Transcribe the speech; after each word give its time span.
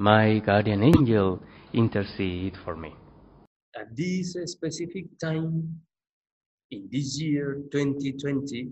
my 0.00 0.38
guardian 0.38 0.82
angel, 0.82 1.38
intercede 1.74 2.56
for 2.64 2.74
me. 2.74 2.90
At 3.76 3.94
this 3.94 4.32
specific 4.46 5.06
time, 5.20 5.78
in 6.70 6.88
this 6.90 7.20
year 7.20 7.60
2020, 7.70 8.68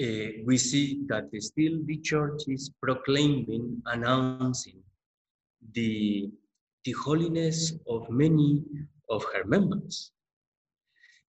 uh, 0.00 0.06
we 0.46 0.56
see 0.58 1.00
that 1.08 1.24
still 1.40 1.80
the 1.86 1.98
church 1.98 2.42
is 2.46 2.70
proclaiming, 2.80 3.82
announcing 3.86 4.80
the, 5.74 6.30
the 6.84 6.92
holiness 6.92 7.72
of 7.88 8.08
many 8.10 8.62
of 9.10 9.24
her 9.34 9.44
members. 9.44 10.12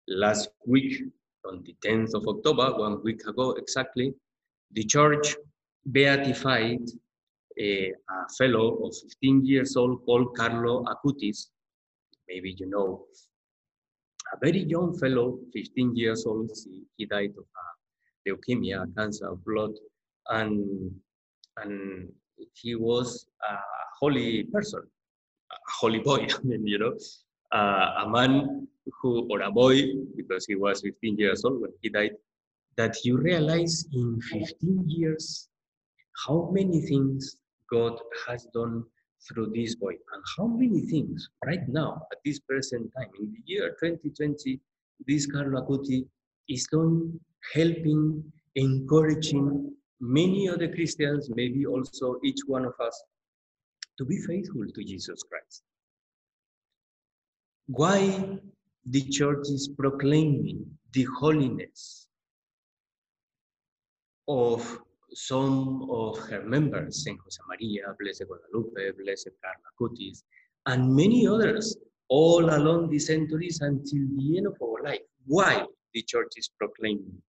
Last 0.07 0.49
week, 0.67 1.01
on 1.45 1.63
the 1.63 1.75
10th 1.83 2.13
of 2.13 2.27
October, 2.27 2.77
one 2.77 3.01
week 3.01 3.25
ago 3.25 3.53
exactly, 3.53 4.13
the 4.73 4.83
church 4.83 5.35
beatified 5.91 6.85
a, 7.59 7.91
a 7.91 8.29
fellow 8.37 8.85
of 8.85 8.95
15 8.95 9.45
years 9.45 9.75
old 9.75 10.05
called 10.05 10.35
Carlo 10.35 10.85
Acutis. 10.85 11.47
Maybe 12.27 12.55
you 12.57 12.69
know. 12.69 13.05
A 14.33 14.37
very 14.39 14.63
young 14.63 14.97
fellow, 14.97 15.39
15 15.53 15.95
years 15.95 16.25
old, 16.25 16.51
he, 16.65 16.83
he 16.97 17.05
died 17.05 17.33
of 17.37 17.45
a 17.45 18.29
leukemia, 18.29 18.85
cancer 18.95 19.27
of 19.27 19.43
blood, 19.43 19.71
and, 20.29 20.91
and 21.57 22.09
he 22.53 22.75
was 22.75 23.25
a 23.49 23.55
holy 23.99 24.43
person, 24.43 24.81
a 25.51 25.55
holy 25.79 25.99
boy, 25.99 26.27
I 26.29 26.43
mean, 26.43 26.67
you 26.67 26.77
know, 26.77 26.93
uh, 27.51 28.05
a 28.05 28.09
man 28.09 28.67
who, 29.01 29.27
or 29.31 29.41
a 29.41 29.51
boy, 29.51 29.81
because 30.15 30.45
he 30.45 30.55
was 30.55 30.81
15 30.81 31.17
years 31.17 31.43
old 31.43 31.61
when 31.61 31.71
he 31.81 31.89
died, 31.89 32.11
that 32.77 33.03
you 33.03 33.17
realize 33.17 33.87
in 33.93 34.21
15 34.21 34.83
years 34.87 35.49
how 36.25 36.49
many 36.53 36.81
things 36.81 37.37
God 37.71 37.99
has 38.27 38.47
done 38.53 38.83
through 39.27 39.51
this 39.55 39.75
boy. 39.75 39.91
And 39.91 40.23
how 40.37 40.47
many 40.47 40.81
things 40.81 41.29
right 41.45 41.67
now 41.67 42.01
at 42.11 42.19
this 42.25 42.39
present 42.39 42.91
time 42.97 43.09
in 43.19 43.31
the 43.31 43.41
year 43.45 43.75
2020 43.81 44.59
this 45.07 45.25
Carlo 45.25 45.61
Acuti 45.61 46.05
is 46.47 46.67
done 46.71 47.19
helping 47.53 48.23
encouraging 48.55 49.73
many 50.01 50.49
other 50.49 50.67
Christians 50.73 51.29
maybe 51.29 51.65
also 51.65 52.19
each 52.23 52.39
one 52.47 52.65
of 52.65 52.73
us 52.79 53.01
to 53.97 54.05
be 54.05 54.17
faithful 54.17 54.65
to 54.73 54.83
Jesus 54.83 55.23
Christ? 55.23 55.63
Why 57.67 58.39
the 58.85 59.01
church 59.09 59.49
is 59.49 59.69
proclaiming 59.77 60.65
the 60.93 61.05
holiness 61.19 62.07
of 64.27 64.79
some 65.13 65.89
of 65.89 66.17
her 66.29 66.43
members, 66.43 67.03
Saint 67.03 67.19
Jose 67.23 67.39
Maria, 67.47 67.95
Blessed 67.99 68.23
Guadalupe, 68.27 69.03
Blessed 69.03 69.29
Carlo 69.43 69.59
Acutis, 69.71 70.23
and 70.65 70.93
many 70.93 71.27
others 71.27 71.77
all 72.09 72.45
along 72.45 72.89
the 72.89 72.99
centuries 72.99 73.61
until 73.61 74.03
the 74.17 74.37
end 74.37 74.47
of 74.47 74.55
our 74.61 74.83
life. 74.83 74.99
Why 75.25 75.65
the 75.93 76.01
church 76.03 76.33
is 76.37 76.49
proclaiming 76.57 77.21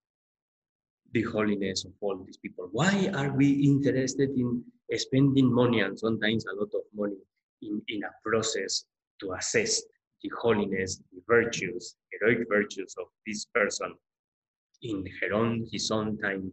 the 1.13 1.23
holiness 1.23 1.85
of 1.85 1.93
all 2.01 2.23
these 2.25 2.39
people? 2.39 2.69
Why 2.73 3.11
are 3.15 3.31
we 3.31 3.51
interested 3.51 4.31
in 4.31 4.65
spending 4.97 5.53
money 5.53 5.81
and 5.81 5.99
sometimes 5.99 6.45
a 6.47 6.55
lot 6.55 6.71
of 6.75 6.83
money 6.95 7.19
in, 7.63 7.83
in 7.89 8.03
a 8.05 8.11
process 8.25 8.85
to 9.21 9.33
assess 9.33 9.83
the 10.23 10.31
holiness, 10.41 11.01
the 11.13 11.21
virtues, 11.27 11.97
heroic 12.13 12.47
virtues 12.49 12.95
of 12.99 13.07
this 13.27 13.47
person 13.55 13.95
in 14.83 15.05
her 15.21 15.35
own, 15.35 15.67
his 15.71 15.91
own 15.91 16.19
time 16.19 16.53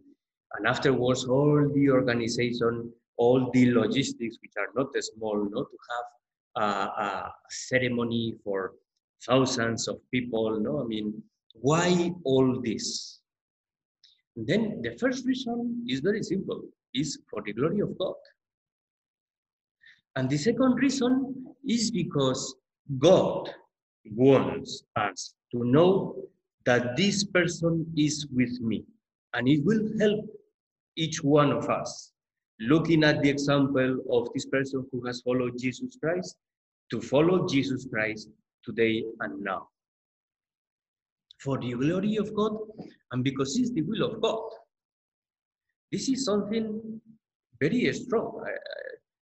and 0.53 0.67
afterwards, 0.67 1.25
all 1.25 1.69
the 1.73 1.89
organization, 1.89 2.91
all 3.17 3.49
the 3.53 3.71
logistics, 3.71 4.37
which 4.41 4.53
are 4.57 4.69
not 4.75 4.87
small, 5.03 5.49
not 5.49 5.67
to 5.69 5.77
have 5.91 6.63
a, 6.63 7.01
a 7.03 7.33
ceremony 7.49 8.35
for 8.43 8.73
thousands 9.25 9.87
of 9.87 9.97
people. 10.11 10.59
No, 10.59 10.81
I 10.83 10.85
mean, 10.85 11.21
why 11.53 12.11
all 12.23 12.61
this? 12.63 13.19
And 14.35 14.47
then 14.47 14.81
the 14.81 14.97
first 14.97 15.25
reason 15.25 15.83
is 15.87 15.99
very 15.99 16.23
simple: 16.23 16.61
is 16.93 17.19
for 17.29 17.41
the 17.45 17.53
glory 17.53 17.81
of 17.81 17.97
God. 17.97 18.15
And 20.15 20.29
the 20.29 20.37
second 20.37 20.75
reason 20.75 21.45
is 21.67 21.91
because 21.91 22.55
God 22.97 23.49
wants 24.15 24.83
us 24.95 25.35
to 25.51 25.63
know 25.63 26.15
that 26.65 26.95
this 26.97 27.23
person 27.23 27.85
is 27.95 28.27
with 28.31 28.59
me 28.61 28.83
and 29.33 29.47
it 29.47 29.63
will 29.63 29.87
help 29.99 30.25
each 30.97 31.23
one 31.23 31.51
of 31.51 31.69
us, 31.69 32.11
looking 32.59 33.03
at 33.03 33.21
the 33.21 33.29
example 33.29 33.97
of 34.11 34.29
this 34.33 34.45
person 34.45 34.85
who 34.91 35.05
has 35.05 35.21
followed 35.21 35.57
Jesus 35.57 35.97
Christ, 36.01 36.35
to 36.91 36.99
follow 36.99 37.47
Jesus 37.47 37.87
Christ 37.91 38.29
today 38.65 39.03
and 39.21 39.43
now. 39.43 39.67
For 41.39 41.57
the 41.59 41.73
glory 41.73 42.17
of 42.17 42.33
God, 42.33 42.57
and 43.11 43.23
because 43.23 43.57
it's 43.57 43.71
the 43.71 43.83
will 43.83 44.03
of 44.03 44.21
God. 44.21 44.41
This 45.91 46.09
is 46.09 46.25
something 46.25 46.99
very 47.61 47.93
strong. 47.93 48.43
I, 48.45 48.51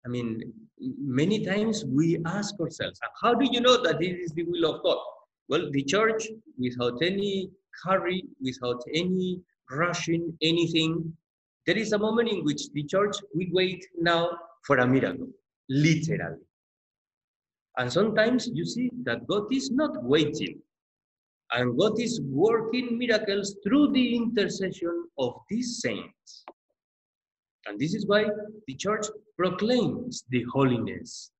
I 0.05 0.09
mean, 0.09 0.51
many 0.79 1.45
times 1.45 1.85
we 1.85 2.19
ask 2.25 2.59
ourselves, 2.59 2.99
how 3.21 3.33
do 3.33 3.47
you 3.51 3.61
know 3.61 3.81
that 3.83 3.99
this 3.99 4.17
is 4.17 4.31
the 4.31 4.43
will 4.43 4.73
of 4.73 4.83
God? 4.83 4.97
Well, 5.49 5.69
the 5.71 5.83
church, 5.83 6.27
without 6.57 7.01
any 7.01 7.51
hurry, 7.83 8.23
without 8.41 8.81
any 8.93 9.41
rushing 9.71 10.35
anything, 10.41 11.15
there 11.65 11.77
is 11.77 11.91
a 11.91 11.97
moment 11.97 12.29
in 12.29 12.43
which 12.43 12.69
the 12.73 12.83
church 12.83 13.15
we 13.35 13.49
wait 13.51 13.85
now 13.99 14.31
for 14.65 14.77
a 14.77 14.87
miracle, 14.87 15.27
literally. 15.69 16.41
And 17.77 17.91
sometimes 17.91 18.49
you 18.53 18.65
see 18.65 18.89
that 19.03 19.27
God 19.27 19.53
is 19.53 19.71
not 19.71 20.03
waiting, 20.03 20.59
and 21.51 21.77
God 21.77 21.99
is 21.99 22.21
working 22.21 22.97
miracles 22.97 23.55
through 23.63 23.91
the 23.91 24.15
intercession 24.15 25.07
of 25.17 25.33
these 25.49 25.79
saints. 25.79 26.43
And 27.65 27.79
this 27.79 27.93
is 27.93 28.05
why 28.07 28.25
the 28.67 28.75
church 28.75 29.05
proclaims 29.37 30.23
the 30.29 30.43
holiness 30.51 31.31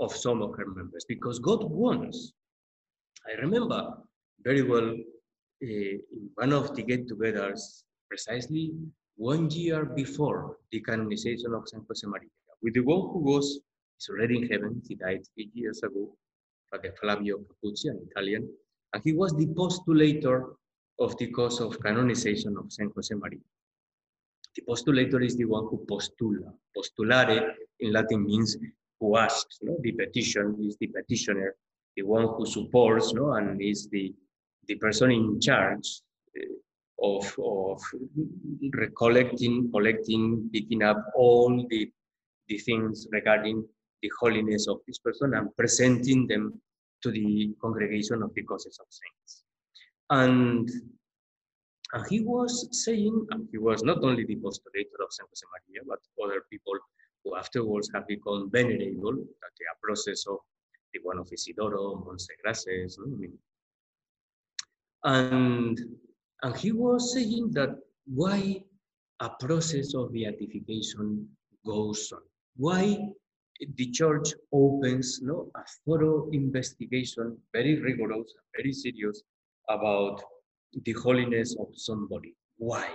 of 0.00 0.14
some 0.14 0.42
of 0.42 0.56
her 0.56 0.66
members, 0.66 1.04
because 1.08 1.38
God 1.38 1.62
wants. 1.64 2.32
I 3.28 3.40
remember 3.40 3.94
very 4.42 4.62
well 4.62 4.90
uh, 4.90 4.96
in 5.62 6.30
one 6.34 6.52
of 6.52 6.74
the 6.74 6.82
get 6.82 7.08
togethers, 7.08 7.84
precisely 8.08 8.72
one 9.16 9.50
year 9.50 9.84
before 9.84 10.56
the 10.72 10.80
canonization 10.80 11.54
of 11.54 11.68
San 11.68 11.84
Jose 11.88 12.06
Maria, 12.06 12.28
with 12.62 12.74
the 12.74 12.80
one 12.80 13.00
who 13.12 13.20
was 13.20 13.60
is 14.00 14.08
already 14.08 14.36
in 14.36 14.48
heaven. 14.48 14.82
He 14.86 14.94
died 14.94 15.22
eight 15.38 15.50
years 15.54 15.82
ago, 15.82 16.16
Father 16.70 16.92
Flavio 17.00 17.38
Capucci, 17.38 17.88
an 17.88 18.00
Italian, 18.10 18.48
and 18.92 19.02
he 19.02 19.12
was 19.12 19.32
the 19.32 19.46
postulator 19.46 20.54
of 20.98 21.16
the 21.18 21.28
cause 21.28 21.60
of 21.60 21.80
canonization 21.80 22.56
of 22.56 22.72
San 22.72 22.90
Jose 22.94 23.14
Maria. 23.14 23.40
The 24.56 24.62
postulator 24.62 25.24
is 25.24 25.36
the 25.36 25.44
one 25.44 25.64
who 25.64 25.84
postula. 25.90 26.52
Postulare 26.76 27.54
in 27.80 27.92
Latin 27.92 28.24
means 28.24 28.56
who 29.00 29.16
asks. 29.16 29.58
No? 29.62 29.76
The 29.80 29.92
petition 29.92 30.56
is 30.60 30.76
the 30.76 30.86
petitioner, 30.86 31.56
the 31.96 32.02
one 32.02 32.28
who 32.36 32.46
supports, 32.46 33.12
no? 33.12 33.32
and 33.32 33.60
is 33.60 33.88
the, 33.88 34.14
the 34.68 34.76
person 34.76 35.10
in 35.10 35.40
charge 35.40 36.02
uh, 36.38 36.44
of, 37.02 37.34
of 37.38 37.80
recollecting, 38.74 39.70
collecting, 39.70 40.48
picking 40.52 40.82
up 40.82 41.04
all 41.14 41.66
the, 41.68 41.90
the 42.48 42.58
things 42.58 43.06
regarding 43.10 43.64
the 44.02 44.10
holiness 44.20 44.68
of 44.68 44.78
this 44.86 44.98
person 44.98 45.34
and 45.34 45.54
presenting 45.56 46.26
them 46.26 46.60
to 47.02 47.10
the 47.10 47.54
congregation 47.60 48.22
of 48.22 48.32
the 48.34 48.42
causes 48.42 48.78
of 48.80 48.86
saints. 48.90 49.44
And, 50.10 50.70
and 51.92 52.06
he 52.08 52.20
was 52.20 52.68
saying, 52.84 53.26
and 53.30 53.48
he 53.50 53.58
was 53.58 53.82
not 53.82 54.02
only 54.02 54.24
the 54.24 54.36
postulator 54.36 55.00
of 55.02 55.10
San 55.10 55.26
Jose 55.28 55.46
Maria, 55.52 55.82
but 55.86 55.98
other 56.24 56.42
people 56.50 56.74
who 57.24 57.36
afterwards 57.36 57.90
have 57.94 58.06
become 58.06 58.50
venerable, 58.50 59.14
like 59.14 59.58
a 59.72 59.76
process 59.82 60.26
of 60.26 60.38
the 60.92 61.00
one 61.02 61.18
of 61.18 61.28
Isidoro, 61.32 62.04
Montse 62.06 62.28
Grases, 62.42 62.98
I 63.02 63.08
mean, 63.08 63.32
and 65.04 65.78
and 66.44 66.54
he 66.56 66.72
was 66.72 67.14
saying 67.14 67.50
that 67.52 67.70
why 68.06 68.62
a 69.20 69.30
process 69.40 69.94
of 69.94 70.12
beatification 70.12 71.26
goes 71.64 72.12
on. 72.12 72.20
Why 72.56 72.98
the 73.76 73.90
church 73.90 74.34
opens 74.52 75.20
no, 75.22 75.50
a 75.56 75.62
thorough 75.86 76.28
investigation, 76.32 77.38
very 77.54 77.80
rigorous, 77.80 78.34
very 78.54 78.72
serious, 78.72 79.22
about 79.70 80.22
the 80.84 80.92
holiness 80.92 81.56
of 81.58 81.68
somebody. 81.74 82.34
Why? 82.58 82.90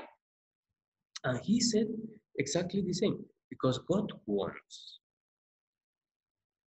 And 1.24 1.40
he 1.44 1.60
said 1.60 1.88
exactly 2.38 2.82
the 2.82 2.94
same 2.94 3.26
because 3.50 3.80
God 3.80 4.12
wants. 4.28 5.00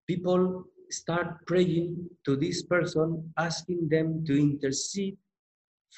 People 0.08 0.64
start 0.90 1.46
praying 1.46 2.08
to 2.24 2.34
this 2.34 2.64
person, 2.64 3.32
asking 3.38 3.88
them 3.88 4.24
to 4.26 4.36
intercede 4.36 5.16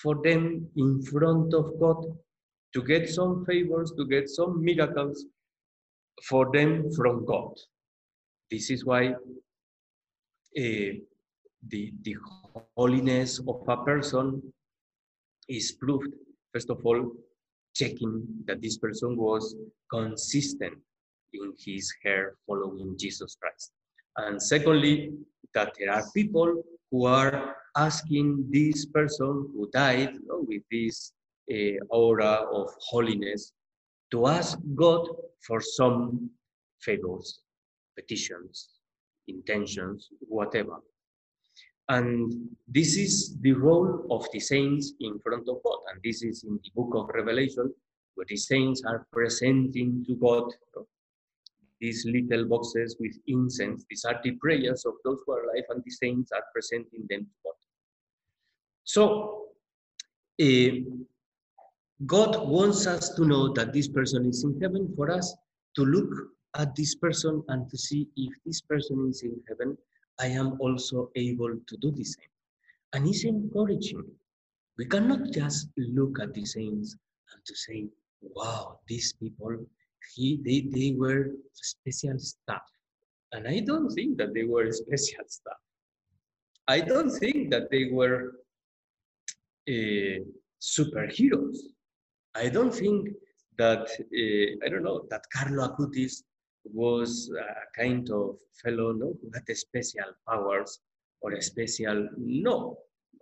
for 0.02 0.20
them 0.22 0.68
in 0.76 1.02
front 1.02 1.54
of 1.54 1.78
God 1.80 2.04
to 2.74 2.82
get 2.82 3.08
some 3.08 3.44
favors, 3.44 3.92
to 3.92 4.06
get 4.06 4.28
some 4.28 4.62
miracles 4.62 5.26
for 6.28 6.50
them 6.52 6.90
from 6.92 7.24
God. 7.24 7.52
This 8.50 8.70
is 8.70 8.84
why 8.84 9.08
uh, 9.08 9.14
the, 10.56 11.92
the 12.02 12.16
holiness 12.76 13.38
of 13.38 13.62
a 13.68 13.76
person 13.84 14.42
is 15.48 15.72
proved, 15.72 16.12
first 16.52 16.70
of 16.70 16.84
all, 16.84 17.12
checking 17.74 18.24
that 18.46 18.62
this 18.62 18.78
person 18.78 19.16
was 19.16 19.54
consistent 19.90 20.74
in 21.32 21.52
his 21.58 21.92
hair 22.02 22.34
following 22.46 22.96
Jesus 22.98 23.36
Christ. 23.40 23.72
And 24.16 24.40
secondly, 24.40 25.12
that 25.54 25.72
there 25.78 25.92
are 25.92 26.04
people 26.14 26.62
who 26.90 27.06
are 27.06 27.56
asking 27.76 28.46
this 28.50 28.86
person 28.86 29.48
who 29.52 29.68
died 29.72 30.12
you 30.14 30.26
know, 30.26 30.44
with 30.46 30.62
this 30.70 31.12
uh, 31.52 31.78
aura 31.90 32.46
of 32.52 32.70
holiness 32.80 33.52
to 34.10 34.26
ask 34.26 34.58
God 34.74 35.08
for 35.46 35.60
some 35.60 36.30
favors, 36.80 37.40
petitions, 37.96 38.68
intentions, 39.28 40.08
whatever. 40.20 40.76
And 41.88 42.32
this 42.66 42.96
is 42.96 43.36
the 43.40 43.52
role 43.52 44.06
of 44.10 44.26
the 44.32 44.40
saints 44.40 44.92
in 45.00 45.18
front 45.18 45.48
of 45.48 45.62
God. 45.64 45.78
And 45.90 46.00
this 46.02 46.22
is 46.22 46.44
in 46.44 46.58
the 46.62 46.70
book 46.74 46.94
of 46.94 47.14
Revelation, 47.14 47.74
where 48.14 48.26
the 48.28 48.36
saints 48.36 48.82
are 48.86 49.06
presenting 49.12 50.04
to 50.06 50.14
God 50.14 50.44
you 50.44 50.72
know, 50.76 50.86
these 51.80 52.06
little 52.06 52.46
boxes 52.46 52.96
with 52.98 53.16
incense. 53.26 53.84
These 53.90 54.04
are 54.06 54.18
the 54.22 54.32
prayers 54.32 54.84
of 54.86 54.94
those 55.04 55.18
who 55.26 55.32
are 55.32 55.44
alive, 55.44 55.64
and 55.70 55.82
the 55.84 55.90
saints 55.90 56.32
are 56.32 56.44
presenting 56.54 57.04
them 57.10 57.20
to 57.20 57.34
God. 57.44 57.53
So, 58.84 59.48
uh, 60.40 60.70
God 62.06 62.48
wants 62.48 62.86
us 62.86 63.10
to 63.14 63.24
know 63.24 63.52
that 63.54 63.72
this 63.72 63.88
person 63.88 64.26
is 64.26 64.44
in 64.44 64.60
heaven 64.60 64.92
for 64.96 65.10
us 65.10 65.34
to 65.76 65.84
look 65.84 66.10
at 66.56 66.74
this 66.76 66.94
person 66.94 67.42
and 67.48 67.68
to 67.70 67.78
see 67.78 68.08
if 68.16 68.32
this 68.44 68.60
person 68.60 69.08
is 69.08 69.22
in 69.22 69.40
heaven, 69.48 69.76
I 70.20 70.26
am 70.26 70.56
also 70.60 71.10
able 71.16 71.50
to 71.50 71.76
do 71.78 71.90
the 71.90 72.04
same. 72.04 72.28
And 72.92 73.06
it's 73.08 73.24
encouraging. 73.24 74.04
We 74.78 74.86
cannot 74.86 75.32
just 75.32 75.68
look 75.76 76.20
at 76.20 76.34
the 76.34 76.44
saints 76.44 76.96
and 77.32 77.44
to 77.44 77.54
say, 77.56 77.86
wow, 78.22 78.78
these 78.88 79.12
people, 79.14 79.56
he, 80.14 80.40
they, 80.44 80.68
they 80.70 80.94
were 80.96 81.30
special 81.52 82.18
stuff. 82.18 82.62
And 83.32 83.48
I 83.48 83.60
don't 83.60 83.90
think 83.90 84.18
that 84.18 84.34
they 84.34 84.44
were 84.44 84.70
special 84.72 85.24
stuff. 85.26 85.58
I 86.68 86.80
don't 86.80 87.10
think 87.10 87.50
that 87.50 87.70
they 87.70 87.90
were 87.90 88.32
uh, 89.68 90.18
superheroes. 90.60 91.58
I 92.34 92.48
don't 92.48 92.74
think 92.74 93.08
that, 93.58 93.86
uh, 93.88 94.66
I 94.66 94.68
don't 94.68 94.82
know, 94.82 95.06
that 95.10 95.22
Carlo 95.32 95.68
Acutis 95.68 96.22
was 96.64 97.30
a 97.38 97.80
kind 97.80 98.08
of 98.10 98.36
fellow 98.62 98.92
no, 98.92 99.14
who 99.20 99.30
had 99.34 99.56
special 99.56 100.10
powers 100.28 100.80
or 101.20 101.40
special, 101.40 102.08
no. 102.16 102.78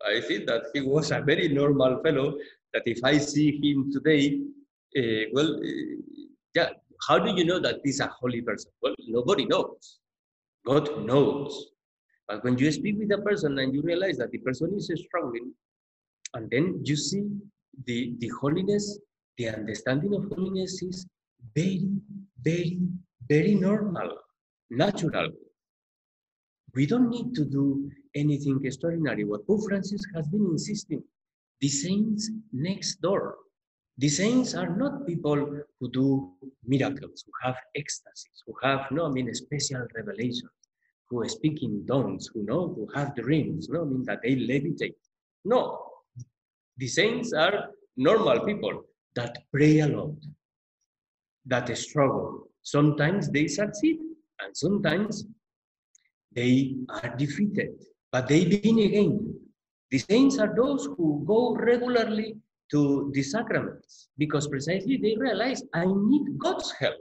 I 0.06 0.20
think 0.20 0.46
that 0.46 0.64
he 0.72 0.80
was 0.80 1.10
a 1.10 1.20
very 1.20 1.48
normal 1.48 2.02
fellow 2.02 2.36
that 2.72 2.82
if 2.86 3.04
I 3.04 3.18
see 3.18 3.60
him 3.62 3.92
today, 3.92 4.40
uh, 4.96 5.28
well, 5.32 5.60
yeah, 6.54 6.70
how 7.08 7.18
do 7.18 7.32
you 7.34 7.44
know 7.44 7.58
that 7.60 7.80
he's 7.84 8.00
a 8.00 8.06
holy 8.06 8.40
person? 8.42 8.70
Well, 8.82 8.94
nobody 9.08 9.44
knows. 9.44 9.98
God 10.66 11.04
knows. 11.04 11.66
But 12.28 12.44
when 12.44 12.56
you 12.58 12.70
speak 12.72 12.98
with 12.98 13.12
a 13.12 13.18
person 13.18 13.58
and 13.58 13.74
you 13.74 13.82
realize 13.82 14.16
that 14.18 14.30
the 14.30 14.38
person 14.38 14.74
is 14.76 14.90
struggling, 15.06 15.52
and 16.34 16.50
then 16.50 16.80
you 16.84 16.96
see 16.96 17.28
the, 17.84 18.14
the 18.18 18.30
holiness, 18.40 18.98
the 19.38 19.48
understanding 19.48 20.14
of 20.14 20.24
holiness 20.34 20.82
is 20.82 21.06
very, 21.54 21.88
very, 22.42 22.78
very 23.28 23.54
normal, 23.54 24.10
natural. 24.70 25.28
We 26.74 26.86
don't 26.86 27.10
need 27.10 27.34
to 27.34 27.44
do 27.44 27.90
anything 28.14 28.60
extraordinary. 28.64 29.24
What 29.24 29.46
Pope 29.46 29.64
Francis 29.68 30.02
has 30.14 30.26
been 30.28 30.46
insisting, 30.52 31.02
the 31.60 31.68
saints 31.68 32.30
next 32.52 33.00
door. 33.02 33.36
The 33.98 34.08
saints 34.08 34.54
are 34.54 34.74
not 34.74 35.06
people 35.06 35.60
who 35.78 35.90
do 35.90 36.32
miracles, 36.66 37.24
who 37.26 37.32
have 37.42 37.56
ecstasies, 37.74 38.42
who 38.46 38.54
have 38.62 38.90
no, 38.90 39.06
I 39.06 39.10
mean, 39.10 39.32
special 39.34 39.86
revelations, 39.94 40.50
who 41.08 41.28
speak 41.28 41.62
in 41.62 41.86
tongues, 41.86 42.30
who 42.32 42.42
know, 42.42 42.68
who 42.68 42.88
have 42.94 43.14
dreams, 43.14 43.68
no, 43.68 43.82
I 43.82 43.84
mean 43.84 44.02
that 44.04 44.20
they 44.22 44.34
levitate. 44.34 44.94
No, 45.44 45.91
the 46.76 46.88
saints 46.88 47.32
are 47.32 47.70
normal 47.96 48.40
people 48.44 48.84
that 49.14 49.36
pray 49.52 49.80
a 49.80 49.88
lot, 49.88 50.14
that 51.46 51.76
struggle. 51.76 52.48
Sometimes 52.62 53.28
they 53.30 53.46
succeed, 53.46 53.98
and 54.40 54.56
sometimes 54.56 55.24
they 56.34 56.76
are 56.88 57.14
defeated, 57.16 57.70
but 58.10 58.28
they 58.28 58.44
begin 58.44 58.78
again. 58.78 59.34
The 59.90 59.98
saints 59.98 60.38
are 60.38 60.54
those 60.56 60.86
who 60.96 61.22
go 61.26 61.54
regularly 61.54 62.36
to 62.70 63.10
the 63.12 63.22
sacraments 63.22 64.08
because 64.16 64.48
precisely 64.48 64.96
they 64.96 65.14
realize 65.18 65.62
I 65.74 65.84
need 65.86 66.38
God's 66.38 66.72
help. 66.72 66.96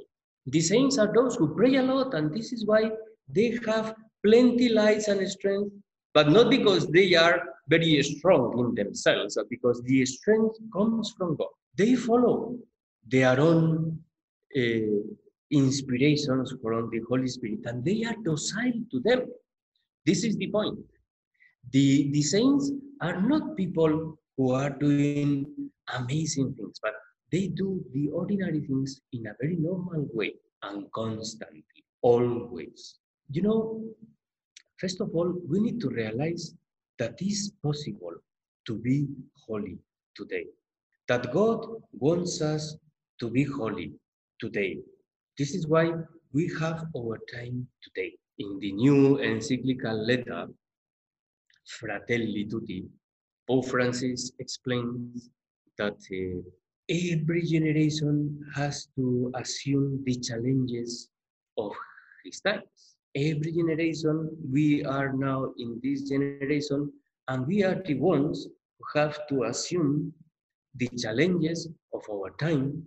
The 0.47 0.59
saints 0.59 0.97
are 0.97 1.11
those 1.13 1.35
who 1.35 1.55
pray 1.55 1.75
a 1.75 1.83
lot, 1.83 2.13
and 2.13 2.33
this 2.33 2.51
is 2.51 2.65
why 2.65 2.91
they 3.29 3.57
have 3.65 3.95
plenty 4.25 4.69
lights 4.69 5.07
and 5.07 5.25
strength, 5.29 5.71
but 6.13 6.29
not 6.29 6.49
because 6.49 6.87
they 6.87 7.15
are 7.15 7.41
very 7.67 8.01
strong 8.03 8.57
in 8.59 8.75
themselves, 8.75 9.35
but 9.35 9.49
because 9.49 9.81
the 9.83 10.05
strength 10.05 10.57
comes 10.73 11.13
from 11.17 11.35
God. 11.35 11.47
They 11.77 11.95
follow 11.95 12.57
their 13.07 13.39
own 13.39 13.99
uh, 14.57 15.01
inspirations 15.51 16.53
from 16.61 16.89
the 16.91 17.01
Holy 17.07 17.27
Spirit, 17.27 17.59
and 17.65 17.83
they 17.83 18.03
are 18.03 18.15
docile 18.23 18.81
to 18.91 18.99
them. 18.99 19.21
This 20.05 20.23
is 20.23 20.35
the 20.37 20.47
point. 20.47 20.79
The, 21.71 22.11
the 22.11 22.21
saints 22.21 22.71
are 23.01 23.21
not 23.21 23.55
people 23.55 24.17
who 24.37 24.51
are 24.51 24.71
doing 24.71 25.45
amazing 25.93 26.53
things, 26.55 26.79
but 26.81 26.93
they 27.31 27.47
do 27.47 27.83
the 27.93 28.09
ordinary 28.09 28.61
things 28.61 29.01
in 29.13 29.27
a 29.27 29.35
very 29.39 29.55
normal 29.55 30.07
way 30.13 30.33
and 30.63 30.91
constantly, 30.91 31.63
always. 32.01 32.97
You 33.31 33.43
know, 33.43 33.83
first 34.81 34.99
of 34.99 35.09
all, 35.13 35.31
we 35.47 35.59
need 35.59 35.79
to 35.79 35.89
realize 35.89 36.55
that 36.97 37.13
it's 37.19 37.51
possible 37.63 38.15
to 38.65 38.75
be 38.77 39.07
holy 39.47 39.77
today. 40.15 40.45
That 41.07 41.31
God 41.31 41.65
wants 41.93 42.41
us 42.41 42.75
to 43.19 43.29
be 43.29 43.43
holy 43.43 43.93
today. 44.39 44.79
This 45.37 45.53
is 45.53 45.67
why 45.67 45.91
we 46.33 46.51
have 46.59 46.85
our 46.97 47.19
time 47.33 47.67
today. 47.83 48.13
In 48.39 48.59
the 48.59 48.71
new 48.71 49.19
encyclical 49.19 50.03
letter, 50.05 50.47
Fratelli 51.67 52.47
Tutti, 52.49 52.85
Pope 53.47 53.67
Francis 53.67 54.31
explains 54.39 55.29
that 55.77 55.93
uh, 55.93 56.41
every 56.89 57.43
generation 57.43 58.43
has 58.55 58.87
to 58.95 59.31
assume 59.35 60.03
the 60.05 60.15
challenges 60.15 61.09
of 61.57 61.71
his 62.23 62.41
times. 62.41 62.95
Every 63.15 63.51
generation, 63.51 64.29
we 64.51 64.85
are 64.85 65.11
now 65.11 65.53
in 65.57 65.79
this 65.83 66.09
generation, 66.09 66.91
and 67.27 67.45
we 67.45 67.63
are 67.63 67.81
the 67.85 67.95
ones 67.95 68.47
who 68.79 68.99
have 68.99 69.27
to 69.27 69.43
assume 69.43 70.13
the 70.75 70.87
challenges 70.97 71.67
of 71.93 72.01
our 72.09 72.29
time 72.39 72.83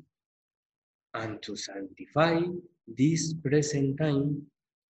and 1.13 1.43
to 1.43 1.57
sanctify 1.57 2.41
this 2.87 3.35
present 3.45 3.99
time. 3.99 4.43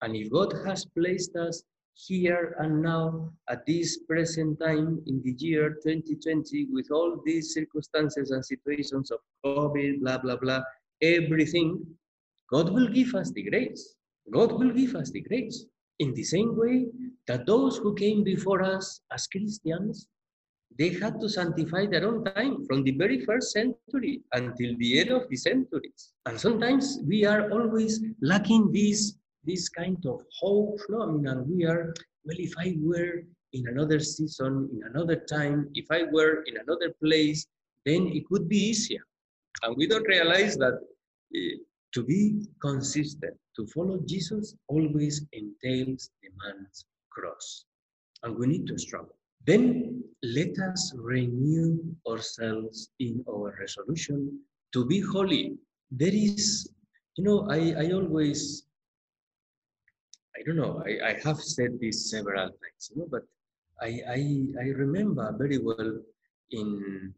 And 0.00 0.16
if 0.16 0.30
God 0.30 0.54
has 0.64 0.86
placed 0.96 1.36
us 1.36 1.62
here 1.94 2.56
and 2.60 2.80
now 2.80 3.30
at 3.50 3.66
this 3.66 3.98
present 4.08 4.58
time 4.60 5.02
in 5.06 5.20
the 5.22 5.34
year 5.38 5.76
2020 5.82 6.68
with 6.72 6.86
all 6.90 7.20
these 7.26 7.52
circumstances 7.52 8.30
and 8.30 8.44
situations 8.44 9.10
of 9.10 9.18
COVID, 9.44 10.00
blah, 10.00 10.18
blah, 10.18 10.36
blah, 10.36 10.62
everything, 11.02 11.84
God 12.50 12.72
will 12.72 12.88
give 12.88 13.14
us 13.14 13.30
the 13.32 13.42
grace. 13.42 13.96
God 14.32 14.52
will 14.52 14.72
give 14.72 14.94
us 14.94 15.10
the 15.10 15.20
grace. 15.20 15.64
In 15.98 16.14
the 16.14 16.22
same 16.22 16.56
way 16.56 16.86
that 17.26 17.46
those 17.46 17.78
who 17.78 17.94
came 17.94 18.22
before 18.22 18.62
us 18.62 19.00
as 19.12 19.26
Christians, 19.26 20.08
they 20.78 20.90
had 20.90 21.20
to 21.20 21.28
sanctify 21.28 21.86
their 21.86 22.06
own 22.06 22.24
time 22.24 22.64
from 22.66 22.84
the 22.84 22.92
very 22.92 23.24
first 23.24 23.50
century 23.52 24.22
until 24.32 24.76
the 24.78 25.00
end 25.00 25.10
of 25.10 25.28
the 25.28 25.36
centuries. 25.36 26.12
And 26.26 26.38
sometimes 26.38 27.00
we 27.04 27.24
are 27.24 27.50
always 27.50 28.00
lacking 28.20 28.70
this 28.72 29.14
this 29.44 29.68
kind 29.68 30.04
of 30.06 30.22
hope. 30.38 30.78
No, 30.88 31.02
I 31.02 31.06
mean, 31.10 31.26
and 31.26 31.48
we 31.48 31.64
are, 31.64 31.94
well, 32.24 32.36
if 32.38 32.52
I 32.58 32.76
were 32.80 33.22
in 33.52 33.66
another 33.68 33.98
season, 33.98 34.68
in 34.72 34.82
another 34.94 35.16
time, 35.16 35.70
if 35.74 35.86
I 35.90 36.02
were 36.12 36.42
in 36.42 36.56
another 36.58 36.92
place, 37.02 37.46
then 37.86 38.08
it 38.08 38.24
would 38.30 38.48
be 38.48 38.58
easier. 38.58 39.00
And 39.62 39.74
we 39.76 39.86
don't 39.86 40.06
realize 40.06 40.56
that 40.58 40.74
uh, 40.74 41.56
to 41.94 42.02
be 42.02 42.46
consistent, 42.60 43.36
to 43.56 43.66
follow 43.68 43.98
Jesus 44.06 44.54
always 44.68 45.24
entails 45.32 46.10
the 46.22 46.28
man's 46.42 46.84
cross. 47.10 47.64
And 48.22 48.36
we 48.36 48.46
need 48.46 48.66
to 48.66 48.78
struggle. 48.78 49.16
Then 49.46 50.02
let 50.22 50.58
us 50.58 50.92
renew 50.96 51.78
ourselves 52.06 52.90
in 52.98 53.24
our 53.28 53.56
resolution 53.58 54.40
to 54.72 54.84
be 54.84 55.00
holy. 55.00 55.56
There 55.90 56.12
is, 56.12 56.68
you 57.16 57.24
know, 57.24 57.48
I, 57.48 57.72
I 57.78 57.92
always, 57.92 58.64
I 60.36 60.42
don't 60.44 60.56
know, 60.56 60.82
I, 60.86 61.10
I 61.10 61.20
have 61.24 61.40
said 61.40 61.78
this 61.80 62.10
several 62.10 62.48
times, 62.48 62.90
you 62.94 63.00
know, 63.00 63.08
but 63.10 63.22
I, 63.80 64.00
I, 64.08 64.46
I 64.60 64.68
remember 64.70 65.34
very 65.38 65.58
well 65.58 65.98
in 66.50 67.14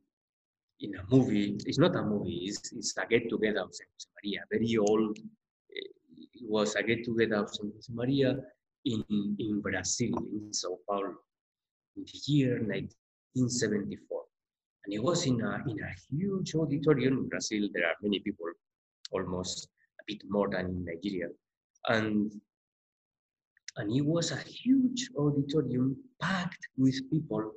in 0.81 0.95
a 0.97 1.03
movie. 1.11 1.57
It's 1.67 1.79
not 1.79 1.97
a 1.97 2.03
movie. 2.03 2.41
It's, 2.45 2.73
it's 2.73 2.97
a 2.97 3.07
get 3.07 3.29
together 3.29 3.61
of 3.61 3.75
San 3.75 3.87
Jose 3.93 4.09
Maria. 4.17 4.41
Very 4.51 4.77
old. 4.77 5.19
It 5.69 6.49
was 6.49 6.75
a 6.75 6.83
get 6.83 7.05
together 7.05 7.37
of 7.37 7.51
San 7.55 7.71
Jose 7.75 7.93
Maria 7.93 8.37
in 8.85 9.05
in 9.39 9.61
Brazil, 9.61 10.17
in 10.33 10.53
Sao 10.53 10.79
Paulo, 10.89 11.15
in 11.97 12.05
the 12.05 12.21
year 12.27 12.55
1974. 12.59 14.25
And 14.85 14.95
it 14.95 15.03
was 15.03 15.27
in 15.27 15.41
a 15.43 15.63
in 15.69 15.79
a 15.81 15.93
huge 16.11 16.55
auditorium 16.55 17.19
in 17.19 17.29
Brazil. 17.29 17.69
There 17.73 17.87
are 17.87 17.97
many 18.03 18.21
people, 18.21 18.47
almost 19.13 19.69
a 20.01 20.03
bit 20.07 20.23
more 20.29 20.49
than 20.49 20.67
in 20.67 20.85
Nigeria, 20.85 21.29
and 21.89 22.33
and 23.77 23.95
it 23.95 24.05
was 24.05 24.33
a 24.33 24.39
huge 24.39 25.11
auditorium 25.17 25.97
packed 26.21 26.67
with 26.77 26.99
people 27.11 27.53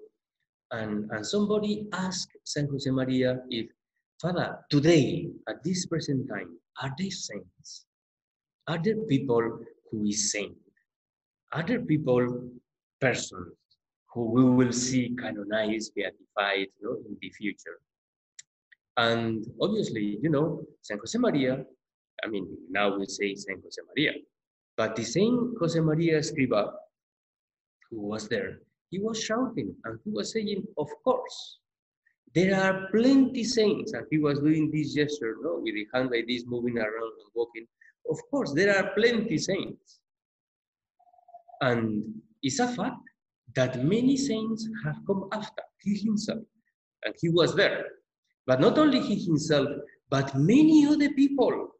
and, 0.74 1.10
and 1.12 1.26
somebody 1.26 1.86
asked 1.94 2.36
San 2.44 2.68
Jose 2.68 2.90
Maria 2.90 3.40
if, 3.50 3.68
Father, 4.20 4.58
today, 4.70 5.28
at 5.48 5.64
this 5.64 5.86
present 5.86 6.28
time, 6.28 6.58
are 6.82 6.92
there 6.98 7.12
saints? 7.12 7.86
Are 8.68 8.80
there 8.84 8.98
people 9.08 9.60
who 9.92 10.06
is 10.06 10.32
saint? 10.32 10.58
Are 11.52 11.64
there 11.64 11.82
people, 11.82 12.50
persons, 13.00 13.54
who 14.12 14.32
we 14.32 14.44
will 14.44 14.74
see 14.74 15.16
canonized, 15.20 15.94
beatified 15.96 16.68
you 16.82 16.82
know, 16.82 16.98
in 17.08 17.18
the 17.22 17.30
future? 17.30 17.80
And 18.98 19.46
obviously, 19.62 20.18
you 20.22 20.30
know, 20.30 20.64
San 20.82 20.98
Jose 20.98 21.18
Maria, 21.20 21.66
I 22.24 22.28
mean, 22.28 22.48
now 22.70 22.98
we 22.98 23.06
say 23.06 23.36
San 23.36 23.58
Jose 23.64 23.82
Maria, 23.90 24.14
but 24.78 24.96
the 24.96 25.04
same 25.04 25.54
Jose 25.60 25.80
Maria 25.80 26.20
Escrivá, 26.20 26.72
who 27.92 28.02
was 28.02 28.28
there, 28.28 28.60
he 28.94 29.00
was 29.00 29.20
shouting 29.20 29.76
and 29.86 30.00
he 30.04 30.12
was 30.12 30.32
saying, 30.34 30.64
Of 30.78 30.90
course, 31.04 31.38
there 32.36 32.54
are 32.64 32.88
plenty 32.92 33.44
saints. 33.44 33.94
And 33.94 34.06
he 34.12 34.20
was 34.20 34.40
doing 34.40 34.70
this 34.72 34.94
gesture, 34.94 35.36
no, 35.42 35.60
with 35.64 35.74
the 35.74 35.88
hand 35.94 36.12
like 36.12 36.28
this, 36.28 36.44
moving 36.46 36.78
around 36.78 37.14
and 37.22 37.30
walking. 37.34 37.66
Of 38.10 38.20
course, 38.30 38.54
there 38.54 38.72
are 38.78 38.92
plenty 38.94 39.38
saints. 39.38 40.00
And 41.62 42.04
it's 42.44 42.60
a 42.60 42.68
fact 42.68 43.02
that 43.56 43.84
many 43.84 44.16
saints 44.16 44.68
have 44.86 44.98
come 45.08 45.28
after 45.32 45.64
he 45.82 45.96
himself, 45.96 46.44
and 47.04 47.16
he 47.20 47.30
was 47.30 47.56
there. 47.56 47.86
But 48.46 48.62
not 48.62 48.78
only 48.78 49.00
he 49.00 49.16
himself, 49.16 49.70
but 50.10 50.36
many 50.36 50.86
other 50.86 51.12
people 51.14 51.74